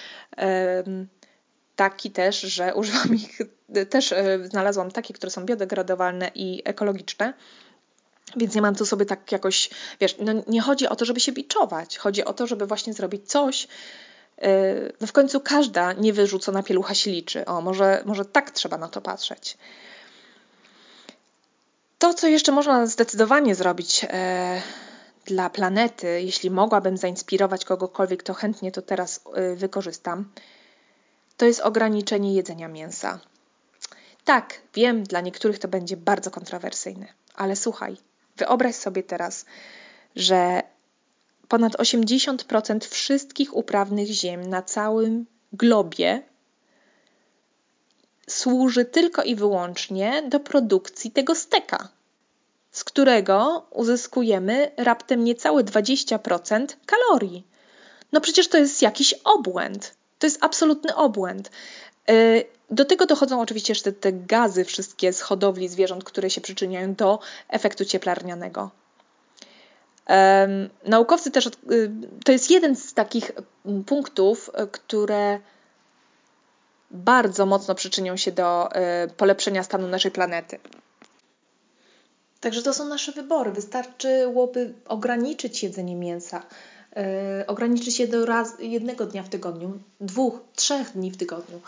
Taki 1.75 2.11
też, 2.11 2.41
że 2.41 2.73
używam 2.79 3.15
ich, 3.15 3.39
też 3.89 4.13
znalazłam 4.43 4.91
takie, 4.91 5.13
które 5.13 5.31
są 5.31 5.45
biodegradowalne 5.45 6.31
i 6.35 6.61
ekologiczne. 6.65 7.33
Więc 8.37 8.55
nie 8.55 8.61
mam 8.61 8.75
tu 8.75 8.85
sobie 8.85 9.05
tak 9.05 9.31
jakoś, 9.31 9.69
wiesz, 10.01 10.15
no 10.19 10.33
nie 10.47 10.61
chodzi 10.61 10.87
o 10.87 10.95
to, 10.95 11.05
żeby 11.05 11.19
się 11.19 11.31
biczować. 11.31 11.97
Chodzi 11.97 12.25
o 12.25 12.33
to, 12.33 12.47
żeby 12.47 12.65
właśnie 12.65 12.93
zrobić 12.93 13.29
coś, 13.29 13.67
no 15.01 15.07
w 15.07 15.11
końcu 15.11 15.39
każda 15.39 15.93
niewyrzucona 15.93 16.63
pielucha 16.63 16.93
się 16.95 17.11
liczy. 17.11 17.45
O, 17.45 17.61
może, 17.61 18.01
może 18.05 18.25
tak 18.25 18.51
trzeba 18.51 18.77
na 18.77 18.87
to 18.87 19.01
patrzeć. 19.01 19.57
To, 21.99 22.13
co 22.13 22.27
jeszcze 22.27 22.51
można 22.51 22.85
zdecydowanie 22.87 23.55
zrobić 23.55 24.05
e, 24.09 24.61
dla 25.25 25.49
planety, 25.49 26.21
jeśli 26.21 26.51
mogłabym 26.51 26.97
zainspirować 26.97 27.65
kogokolwiek, 27.65 28.23
to 28.23 28.33
chętnie 28.33 28.71
to 28.71 28.81
teraz 28.81 29.21
e, 29.33 29.55
wykorzystam, 29.55 30.31
to 31.37 31.45
jest 31.45 31.59
ograniczenie 31.59 32.33
jedzenia 32.33 32.67
mięsa. 32.67 33.19
Tak, 34.25 34.61
wiem, 34.73 35.03
dla 35.03 35.21
niektórych 35.21 35.59
to 35.59 35.67
będzie 35.67 35.97
bardzo 35.97 36.31
kontrowersyjne, 36.31 37.07
ale 37.35 37.55
słuchaj, 37.55 37.97
wyobraź 38.37 38.75
sobie 38.75 39.03
teraz, 39.03 39.45
że 40.15 40.63
ponad 41.47 41.73
80% 41.73 42.89
wszystkich 42.89 43.55
uprawnych 43.55 44.07
ziem 44.07 44.49
na 44.49 44.61
całym 44.61 45.25
globie 45.53 46.23
służy 48.27 48.85
tylko 48.85 49.23
i 49.23 49.35
wyłącznie 49.35 50.23
do 50.29 50.39
produkcji 50.39 51.11
tego 51.11 51.35
steka, 51.35 51.89
z 52.71 52.83
którego 52.83 53.65
uzyskujemy 53.71 54.71
raptem 54.77 55.23
niecałe 55.23 55.63
20% 55.63 56.65
kalorii. 56.85 57.43
No 58.11 58.21
przecież 58.21 58.47
to 58.47 58.57
jest 58.57 58.81
jakiś 58.81 59.13
obłęd. 59.13 59.95
To 60.19 60.27
jest 60.27 60.37
absolutny 60.41 60.95
obłęd. 60.95 61.51
Y, 62.09 62.45
do 62.71 62.85
tego 62.85 63.05
dochodzą 63.05 63.41
oczywiście 63.41 63.71
jeszcze 63.71 63.91
te 63.91 64.13
gazy 64.13 64.65
wszystkie 64.65 65.13
z 65.13 65.21
hodowli 65.21 65.69
zwierząt, 65.69 66.03
które 66.03 66.29
się 66.29 66.41
przyczyniają 66.41 66.93
do 66.93 67.19
efektu 67.49 67.85
cieplarnianego. 67.85 68.71
Naukowcy 70.85 71.31
też, 71.31 71.47
y, 71.47 71.51
to 72.25 72.31
jest 72.31 72.51
jeden 72.51 72.75
z 72.75 72.93
takich 72.93 73.31
mm, 73.65 73.83
punktów, 73.83 74.51
y, 74.63 74.67
które 74.67 75.39
bardzo 76.91 77.45
mocno 77.45 77.75
przyczynią 77.75 78.17
się 78.17 78.31
do 78.31 78.69
y, 79.05 79.09
polepszenia 79.17 79.63
stanu 79.63 79.87
naszej 79.87 80.11
planety. 80.11 80.59
Także 82.39 82.61
to 82.61 82.73
są 82.73 82.85
nasze 82.85 83.11
wybory. 83.11 83.51
Wystarczyłoby 83.51 84.73
ograniczyć 84.87 85.63
jedzenie 85.63 85.95
mięsa, 85.95 86.43
ograniczyć 87.47 87.99
je 87.99 88.07
do 88.07 88.25
raz, 88.25 88.53
jednego 88.59 89.05
dnia 89.05 89.23
w 89.23 89.29
tygodniu, 89.29 89.79
dwóch, 90.01 90.39
trzech 90.55 90.91
dni 90.91 91.11
w 91.11 91.17
tygodniu, 91.17 91.61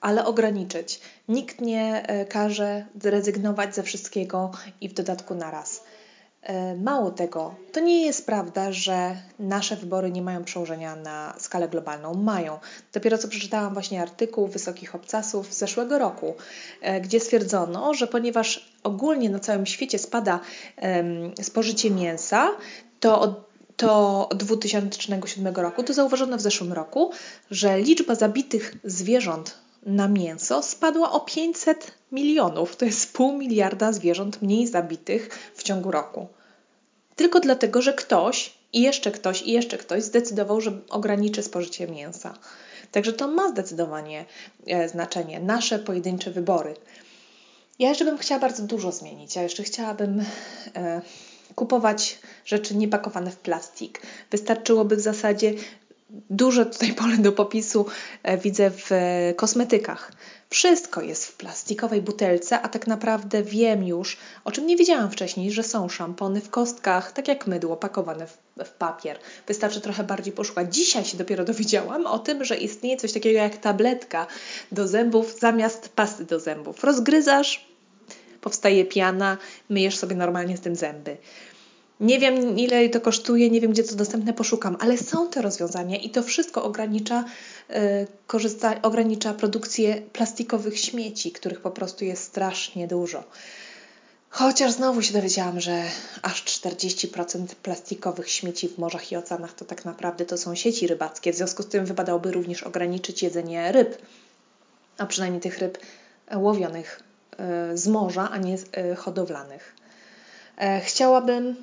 ale 0.00 0.24
ograniczyć. 0.24 1.00
Nikt 1.28 1.60
nie 1.60 2.06
każe 2.28 2.86
zrezygnować 3.00 3.74
ze 3.74 3.82
wszystkiego 3.82 4.50
i 4.80 4.88
w 4.88 4.92
dodatku 4.92 5.34
na 5.34 5.50
raz. 5.50 5.84
E, 5.84 5.91
mało 6.76 7.10
tego, 7.10 7.54
to 7.72 7.80
nie 7.80 8.06
jest 8.06 8.26
prawda, 8.26 8.72
że 8.72 9.16
nasze 9.38 9.76
wybory 9.76 10.10
nie 10.10 10.22
mają 10.22 10.44
przełożenia 10.44 10.96
na 10.96 11.34
skalę 11.38 11.68
globalną. 11.68 12.14
Mają. 12.14 12.58
Dopiero 12.92 13.18
co 13.18 13.28
przeczytałam 13.28 13.72
właśnie 13.72 14.02
artykuł 14.02 14.46
Wysokich 14.46 14.94
Obcasów 14.94 15.54
z 15.54 15.58
zeszłego 15.58 15.98
roku, 15.98 16.34
e, 16.80 17.00
gdzie 17.00 17.20
stwierdzono, 17.20 17.94
że 17.94 18.06
ponieważ 18.06 18.72
ogólnie 18.82 19.30
na 19.30 19.38
całym 19.38 19.66
świecie 19.66 19.98
spada 19.98 20.40
spożycie 21.42 21.90
mięsa, 21.90 22.50
to 23.00 23.20
od 23.20 23.52
to 23.76 24.28
2007 24.34 25.56
roku, 25.56 25.82
to 25.82 25.92
zauważono 25.94 26.36
w 26.36 26.40
zeszłym 26.40 26.72
roku, 26.72 27.10
że 27.50 27.80
liczba 27.80 28.14
zabitych 28.14 28.74
zwierząt 28.84 29.58
na 29.86 30.08
mięso 30.08 30.62
spadła 30.62 31.12
o 31.12 31.20
500 31.20 31.92
milionów. 32.12 32.76
To 32.76 32.84
jest 32.84 33.12
pół 33.12 33.38
miliarda 33.38 33.92
zwierząt 33.92 34.42
mniej 34.42 34.66
zabitych 34.66 35.52
w 35.54 35.62
ciągu 35.62 35.90
roku. 35.90 36.28
Tylko 37.16 37.40
dlatego, 37.40 37.82
że 37.82 37.92
ktoś 37.92 38.52
i 38.72 38.82
jeszcze 38.82 39.10
ktoś 39.10 39.42
i 39.42 39.52
jeszcze 39.52 39.78
ktoś 39.78 40.02
zdecydował, 40.02 40.60
że 40.60 40.78
ograniczy 40.90 41.42
spożycie 41.42 41.86
mięsa. 41.86 42.34
Także 42.92 43.12
to 43.12 43.28
ma 43.28 43.48
zdecydowanie 43.48 44.24
e, 44.66 44.88
znaczenie, 44.88 45.40
nasze 45.40 45.78
pojedyncze 45.78 46.30
wybory. 46.30 46.74
Ja 47.78 47.88
jeszcze 47.88 48.04
bym 48.04 48.18
chciała 48.18 48.40
bardzo 48.40 48.62
dużo 48.62 48.92
zmienić. 48.92 49.36
Ja 49.36 49.42
jeszcze 49.42 49.62
chciałabym 49.62 50.24
e, 50.76 51.00
kupować 51.54 52.18
rzeczy 52.44 52.76
niepakowane 52.76 53.30
w 53.30 53.36
plastik. 53.36 54.02
Wystarczyłoby 54.30 54.96
w 54.96 55.00
zasadzie 55.00 55.54
duże 56.30 56.66
tutaj 56.66 56.92
pole 57.00 57.16
do 57.18 57.32
popisu 57.32 57.86
e, 58.22 58.38
widzę 58.38 58.70
w 58.70 58.90
kosmetykach. 59.36 60.12
Wszystko 60.50 61.02
jest 61.02 61.26
w 61.26 61.36
plastikowej 61.36 62.02
butelce, 62.02 62.60
a 62.60 62.68
tak 62.68 62.86
naprawdę 62.86 63.42
wiem 63.42 63.84
już, 63.84 64.16
o 64.44 64.52
czym 64.52 64.66
nie 64.66 64.76
wiedziałam 64.76 65.10
wcześniej, 65.10 65.50
że 65.50 65.62
są 65.62 65.88
szampony 65.88 66.40
w 66.40 66.50
kostkach, 66.50 67.12
tak 67.12 67.28
jak 67.28 67.46
mydło, 67.46 67.76
pakowane 67.76 68.26
w, 68.26 68.38
w, 68.64 68.70
papier. 68.70 69.18
Wystarczy 69.46 69.80
trochę 69.80 70.04
bardziej 70.04 70.32
poszukać. 70.32 70.74
Dzisiaj 70.74 71.04
się 71.04 71.18
dopiero 71.18 71.44
dowiedziałam 71.44 72.06
o 72.06 72.18
tym, 72.18 72.44
że 72.44 72.56
istnieje 72.56 72.96
coś 72.96 73.12
takiego 73.12 73.38
jak 73.38 73.56
tabletka 73.56 74.26
do 74.72 74.88
zębów 74.88 75.38
zamiast 75.40 75.88
pasty 75.88 76.24
do 76.24 76.40
zębów. 76.40 76.84
Rozgryzasz, 76.84 77.66
powstaje 78.40 78.84
piana, 78.84 79.36
myjesz 79.68 79.98
sobie 79.98 80.16
normalnie 80.16 80.56
z 80.56 80.60
tym 80.60 80.76
zęby. 80.76 81.16
Nie 82.00 82.18
wiem, 82.18 82.58
ile 82.58 82.88
to 82.88 83.00
kosztuje, 83.00 83.50
nie 83.50 83.60
wiem, 83.60 83.72
gdzie 83.72 83.84
to 83.84 83.94
dostępne, 83.94 84.32
poszukam, 84.32 84.76
ale 84.80 84.98
są 84.98 85.28
te 85.28 85.42
rozwiązania 85.42 85.96
i 85.96 86.10
to 86.10 86.22
wszystko 86.22 86.64
ogranicza, 86.64 87.24
yy, 87.68 87.76
korzysta, 88.26 88.82
ogranicza 88.82 89.34
produkcję 89.34 90.02
plastikowych 90.12 90.78
śmieci, 90.78 91.32
których 91.32 91.60
po 91.60 91.70
prostu 91.70 92.04
jest 92.04 92.24
strasznie 92.24 92.88
dużo. 92.88 93.24
Chociaż 94.34 94.72
znowu 94.72 95.02
się 95.02 95.12
dowiedziałam, 95.12 95.60
że 95.60 95.82
aż 96.22 96.44
40% 96.44 97.46
plastikowych 97.62 98.30
śmieci 98.30 98.68
w 98.68 98.78
morzach 98.78 99.12
i 99.12 99.16
oceanach 99.16 99.52
to 99.52 99.64
tak 99.64 99.84
naprawdę 99.84 100.24
to 100.24 100.38
są 100.38 100.54
sieci 100.54 100.86
rybackie. 100.86 101.32
W 101.32 101.36
związku 101.36 101.62
z 101.62 101.68
tym 101.68 101.86
wypadałoby 101.86 102.32
również 102.32 102.62
ograniczyć 102.62 103.22
jedzenie 103.22 103.72
ryb, 103.72 103.98
a 104.98 105.06
przynajmniej 105.06 105.40
tych 105.40 105.58
ryb 105.58 105.78
łowionych 106.36 107.00
y, 107.72 107.78
z 107.78 107.88
morza, 107.88 108.30
a 108.30 108.38
nie 108.38 108.54
y, 108.54 108.96
hodowlanych. 108.96 109.74
E, 110.56 110.80
chciałabym 110.80 111.56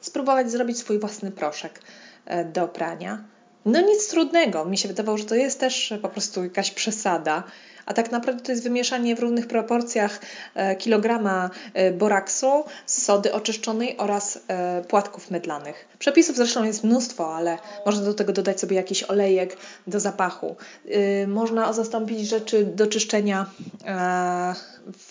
spróbować 0.00 0.50
zrobić 0.50 0.78
swój 0.78 0.98
własny 0.98 1.30
proszek 1.30 1.80
e, 2.26 2.44
do 2.44 2.68
prania. 2.68 3.24
No 3.64 3.80
nic 3.80 4.08
trudnego. 4.08 4.64
Mi 4.64 4.78
się 4.78 4.88
wydawało, 4.88 5.18
że 5.18 5.24
to 5.24 5.34
jest 5.34 5.60
też 5.60 5.94
po 6.02 6.08
prostu 6.08 6.44
jakaś 6.44 6.70
przesada. 6.70 7.42
A 7.86 7.94
tak 7.94 8.10
naprawdę 8.10 8.42
to 8.42 8.52
jest 8.52 8.64
wymieszanie 8.64 9.16
w 9.16 9.20
równych 9.20 9.46
proporcjach 9.46 10.20
e, 10.54 10.76
kilograma 10.76 11.50
boraksu, 11.98 12.64
sody 12.86 13.32
oczyszczonej 13.32 13.96
oraz 13.96 14.38
płatków 14.88 15.30
mydlanych. 15.30 15.88
Przepisów 15.98 16.36
zresztą 16.36 16.64
jest 16.64 16.84
mnóstwo, 16.84 17.34
ale 17.36 17.58
można 17.86 18.04
do 18.04 18.14
tego 18.14 18.32
dodać 18.32 18.60
sobie 18.60 18.76
jakiś 18.76 19.02
olejek 19.02 19.56
do 19.86 20.00
zapachu. 20.00 20.56
Można 21.26 21.72
zastąpić 21.72 22.28
rzeczy 22.28 22.64
do 22.64 22.86
czyszczenia 22.86 23.46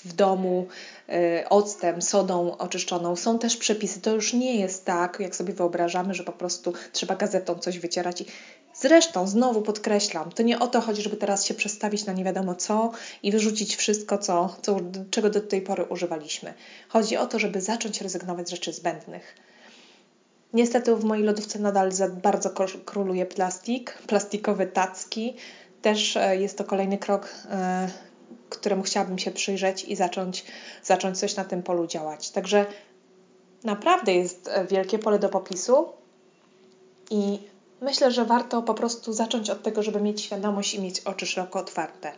w 0.03 0.13
domu 0.13 0.67
y, 1.09 1.49
octem, 1.49 2.01
sodą 2.01 2.57
oczyszczoną. 2.57 3.15
Są 3.15 3.39
też 3.39 3.57
przepisy. 3.57 4.01
To 4.01 4.15
już 4.15 4.33
nie 4.33 4.59
jest 4.59 4.85
tak, 4.85 5.17
jak 5.19 5.35
sobie 5.35 5.53
wyobrażamy, 5.53 6.13
że 6.13 6.23
po 6.23 6.31
prostu 6.31 6.73
trzeba 6.91 7.15
gazetą 7.15 7.55
coś 7.55 7.79
wycierać. 7.79 8.23
Zresztą, 8.81 9.27
znowu 9.27 9.61
podkreślam, 9.61 10.31
to 10.31 10.43
nie 10.43 10.59
o 10.59 10.67
to 10.67 10.81
chodzi, 10.81 11.01
żeby 11.01 11.17
teraz 11.17 11.45
się 11.45 11.53
przestawić 11.53 12.05
na 12.05 12.13
nie 12.13 12.23
wiadomo 12.23 12.55
co 12.55 12.91
i 13.23 13.31
wyrzucić 13.31 13.75
wszystko, 13.75 14.17
co, 14.17 14.55
co, 14.61 14.77
czego 15.11 15.29
do 15.29 15.41
tej 15.41 15.61
pory 15.61 15.83
używaliśmy. 15.83 16.53
Chodzi 16.89 17.17
o 17.17 17.27
to, 17.27 17.39
żeby 17.39 17.61
zacząć 17.61 18.01
rezygnować 18.01 18.47
z 18.47 18.51
rzeczy 18.51 18.73
zbędnych. 18.73 19.35
Niestety 20.53 20.95
w 20.95 21.03
mojej 21.03 21.23
lodówce 21.23 21.59
nadal 21.59 21.91
za 21.91 22.09
bardzo 22.09 22.49
króluje 22.85 23.25
plastik, 23.25 23.97
plastikowe 24.07 24.67
tacki. 24.67 25.35
Też 25.81 26.17
e, 26.17 26.37
jest 26.37 26.57
to 26.57 26.63
kolejny 26.63 26.97
krok 26.97 27.29
e, 27.51 27.89
któremu 28.49 28.83
chciałabym 28.83 29.19
się 29.19 29.31
przyjrzeć 29.31 29.83
i 29.83 29.95
zacząć, 29.95 30.45
zacząć 30.83 31.19
coś 31.19 31.35
na 31.35 31.45
tym 31.45 31.63
polu 31.63 31.87
działać. 31.87 32.31
Także 32.31 32.65
naprawdę 33.63 34.13
jest 34.13 34.47
e, 34.47 34.65
wielkie 34.65 34.99
pole 34.99 35.19
do 35.19 35.29
popisu 35.29 35.89
i 37.11 37.39
myślę, 37.81 38.11
że 38.11 38.25
warto 38.25 38.61
po 38.61 38.73
prostu 38.73 39.13
zacząć 39.13 39.49
od 39.49 39.63
tego, 39.63 39.83
żeby 39.83 40.01
mieć 40.01 40.21
świadomość 40.21 40.73
i 40.73 40.81
mieć 40.81 40.99
oczy 40.99 41.25
szeroko 41.25 41.59
otwarte. 41.59 42.11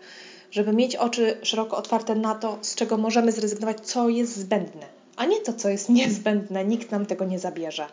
Żeby 0.52 0.74
mieć 0.74 0.96
oczy 0.96 1.38
szeroko 1.44 1.78
otwarte 1.78 2.16
na 2.16 2.36
to, 2.36 2.58
z 2.62 2.76
czego 2.76 2.98
możemy 2.98 3.32
zrezygnować, 3.32 3.78
co 3.82 4.10
jest 4.10 4.38
zbędne, 4.38 4.86
a 5.16 5.26
nie 5.26 5.42
to, 5.42 5.54
co 5.54 5.70
jest 5.70 5.90
niezbędne. 5.90 6.66
Nikt 6.66 6.92
nam 6.92 7.06
tego 7.06 7.26
nie 7.26 7.40
zabierze. 7.40 7.88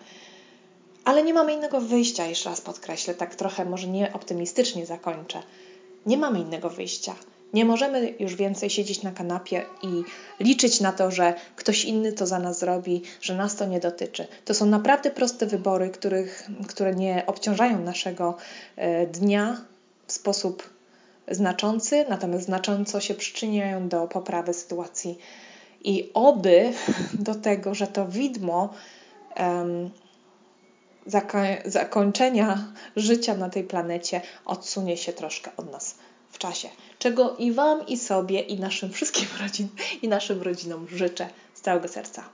Ale 1.05 1.23
nie 1.23 1.35
mamy 1.35 1.53
innego 1.53 1.81
wyjścia, 1.81 2.27
jeszcze 2.27 2.51
raz 2.51 2.61
podkreślę, 2.61 3.15
tak 3.15 3.35
trochę 3.35 3.65
może 3.65 3.87
nie 3.87 4.13
optymistycznie 4.13 4.87
zakończę. 4.87 5.43
Nie 6.07 6.17
mamy 6.17 6.41
innego 6.41 6.71
wyjścia. 6.71 7.15
Nie 7.55 7.65
możemy 7.65 8.15
już 8.19 8.35
więcej 8.35 8.71
siedzieć 8.71 9.03
na 9.03 9.13
kanapie 9.13 9.65
i 9.83 10.05
liczyć 10.41 10.81
na 10.81 10.93
to, 10.93 11.11
że 11.11 11.35
ktoś 11.57 11.85
inny 11.85 12.13
to 12.13 12.27
za 12.27 12.39
nas 12.39 12.59
zrobi, 12.59 13.03
że 13.21 13.35
nas 13.35 13.57
to 13.57 13.67
nie 13.67 13.81
dotyczy. 13.81 14.27
To 14.45 14.55
są 14.55 14.67
naprawdę 14.67 15.11
proste 15.11 15.47
wybory, 15.47 15.91
których, 15.91 16.49
które 16.69 16.95
nie 16.95 17.23
obciążają 17.27 17.79
naszego 17.79 18.37
e, 18.77 19.07
dnia 19.07 19.61
w 20.07 20.13
sposób 20.13 20.71
znaczący, 21.31 22.05
natomiast 22.09 22.45
znacząco 22.45 23.01
się 23.01 23.15
przyczyniają 23.15 23.89
do 23.89 24.07
poprawy 24.07 24.55
sytuacji. 24.55 25.19
I 25.85 26.11
oby 26.15 26.73
do 27.29 27.35
tego, 27.35 27.75
że 27.75 27.87
to 27.87 28.09
widmo 28.09 28.75
um, 29.37 29.91
zakończenia 31.65 32.73
życia 32.97 33.35
na 33.37 33.49
tej 33.49 33.65
planecie 33.65 34.21
odsunie 34.45 34.97
się 34.97 35.13
troszkę 35.13 35.51
od 35.57 35.73
nas 35.73 35.95
w 36.39 36.41
czasie, 36.41 36.69
czego 36.99 37.37
i 37.37 37.53
Wam, 37.53 37.87
i 37.87 37.97
sobie, 37.97 38.41
i 38.41 38.61
naszym 38.61 38.93
wszystkim 38.93 39.27
rodzin, 39.43 39.69
i 40.03 40.09
naszym 40.09 40.43
rodzinom 40.43 40.89
życzę 40.89 41.29
z 41.55 41.61
całego 41.61 41.89
serca. 41.89 42.29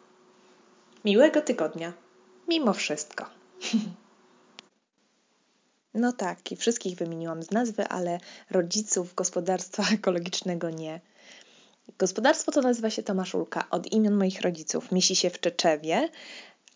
Miłego 1.05 1.43
tygodnia, 1.43 1.93
mimo 2.49 2.73
wszystko. 2.73 3.27
No 5.95 6.13
tak, 6.13 6.53
i 6.53 6.57
wszystkich 6.57 6.97
wymieniłam 6.97 7.43
z 7.43 7.51
nazwy, 7.51 7.89
ale 7.89 8.19
rodziców 8.51 9.15
gospodarstwa 9.15 9.83
ekologicznego 9.99 10.71
nie. 10.71 11.01
Gospodarstwo 11.99 12.53
to 12.53 12.61
nazywa 12.61 12.91
się 12.91 13.03
Tomaszulka 13.03 13.71
od 13.71 13.93
imion 13.93 14.15
moich 14.15 14.41
rodziców. 14.41 14.93
Mieści 14.93 15.17
się 15.17 15.31
w 15.31 15.41
Czeczewie, 15.41 16.09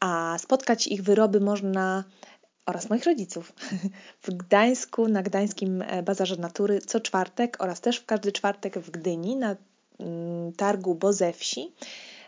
a 0.01 0.37
spotkać 0.39 0.87
ich 0.87 1.03
wyroby 1.03 1.41
można 1.41 2.05
oraz 2.69 2.91
moich 2.91 3.05
rodziców 3.05 3.53
w 4.23 4.35
Gdańsku 4.35 5.09
na 5.09 5.23
Gdańskim 5.23 5.83
e, 5.83 6.03
Bazarze 6.03 6.37
Natury 6.37 6.81
co 6.81 7.01
czwartek 7.01 7.57
oraz 7.61 7.81
też 7.81 7.99
w 7.99 8.07
każdy 8.07 8.33
czwartek 8.33 8.79
w 8.79 8.91
Gdyni 8.91 9.37
na 9.37 9.57
mm, 10.01 10.53
targu 10.53 10.95
Boze 10.95 11.33
Wsi. 11.33 11.73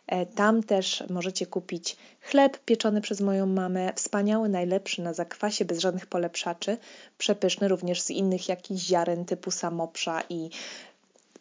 E, 0.06 0.26
tam 0.26 0.62
też 0.62 1.04
możecie 1.10 1.46
kupić 1.46 1.96
chleb 2.20 2.58
pieczony 2.58 3.00
przez 3.00 3.20
moją 3.20 3.46
mamę, 3.46 3.92
wspaniały, 3.96 4.48
najlepszy 4.48 5.02
na 5.02 5.14
zakwasie, 5.14 5.64
bez 5.64 5.78
żadnych 5.78 6.06
polepszaczy, 6.06 6.78
przepyszny 7.18 7.68
również 7.68 8.00
z 8.00 8.10
innych 8.10 8.48
jakichś 8.48 8.80
ziaren 8.80 9.24
typu 9.24 9.50
samoprza 9.50 10.22
i 10.28 10.50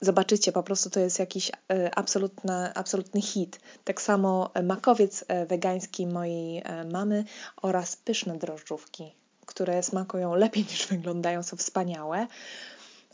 Zobaczycie, 0.02 0.52
po 0.52 0.64
prostu 0.64 0.90
to 0.90 1.00
jest 1.00 1.20
jakiś 1.20 1.52
e, 1.72 1.96
absolutny, 1.96 2.74
absolutny 2.74 3.22
hit. 3.22 3.60
Tak 3.84 4.02
samo 4.02 4.52
makowiec 4.64 5.26
e, 5.28 5.46
wegański 5.46 6.08
mojej 6.08 6.58
e, 6.58 6.84
mamy 6.84 7.24
oraz 7.62 7.96
pyszne 7.96 8.38
drożdżówki, 8.38 9.16
które 9.46 9.84
smakują 9.84 10.36
lepiej 10.36 10.64
niż 10.72 10.88
wyglądają, 10.88 11.44
są 11.44 11.58
wspaniałe. 11.58 12.28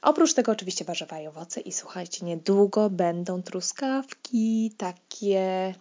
Oprócz 0.01 0.33
tego 0.33 0.51
oczywiście 0.51 0.85
warzywa 0.85 1.19
i 1.19 1.27
owoce 1.27 1.61
i 1.61 1.71
słuchajcie, 1.71 2.25
niedługo 2.25 2.89
będą 2.89 3.41
truskawki 3.43 4.73
takie 4.77 5.73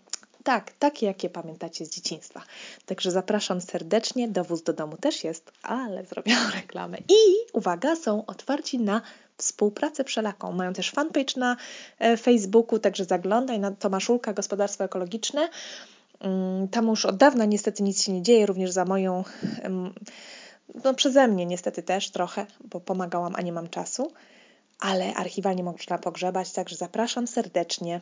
tak, 0.44 0.72
takie 0.72 1.06
jakie 1.06 1.30
pamiętacie 1.30 1.86
z 1.86 1.90
dzieciństwa. 1.90 2.42
Także 2.86 3.10
zapraszam 3.10 3.60
serdecznie. 3.60 4.28
Dowóz 4.28 4.62
do 4.62 4.72
domu 4.72 4.96
też 4.96 5.24
jest, 5.24 5.52
ale 5.62 6.04
zrobiłam 6.04 6.50
reklamę. 6.54 6.98
I 6.98 7.16
uwaga, 7.52 7.96
są 7.96 8.26
otwarci 8.26 8.78
na 8.78 9.02
współpracę 9.36 10.04
wszelaką. 10.04 10.52
Mają 10.52 10.72
też 10.72 10.90
fanpage 10.90 11.34
na 11.36 11.56
e, 11.98 12.16
Facebooku, 12.16 12.78
także 12.78 13.04
zaglądaj 13.04 13.60
na 13.60 13.70
Tomaszulka 13.70 14.32
Gospodarstwo 14.32 14.84
Ekologiczne. 14.84 15.48
Mm, 16.20 16.68
tam 16.68 16.86
już 16.86 17.06
od 17.06 17.16
dawna 17.16 17.44
niestety 17.44 17.82
nic 17.82 18.02
się 18.02 18.12
nie 18.12 18.22
dzieje, 18.22 18.46
również 18.46 18.70
za 18.70 18.84
moją, 18.84 19.24
no 20.84 20.94
przeze 20.94 21.28
mnie 21.28 21.46
niestety 21.46 21.82
też 21.82 22.10
trochę, 22.10 22.46
bo 22.64 22.80
pomagałam, 22.80 23.32
a 23.36 23.42
nie 23.42 23.52
mam 23.52 23.68
czasu, 23.68 24.12
ale 24.80 25.14
archiwalnie 25.14 25.62
można 25.62 25.98
pogrzebać, 25.98 26.52
także 26.52 26.76
zapraszam 26.76 27.26
serdecznie. 27.26 28.00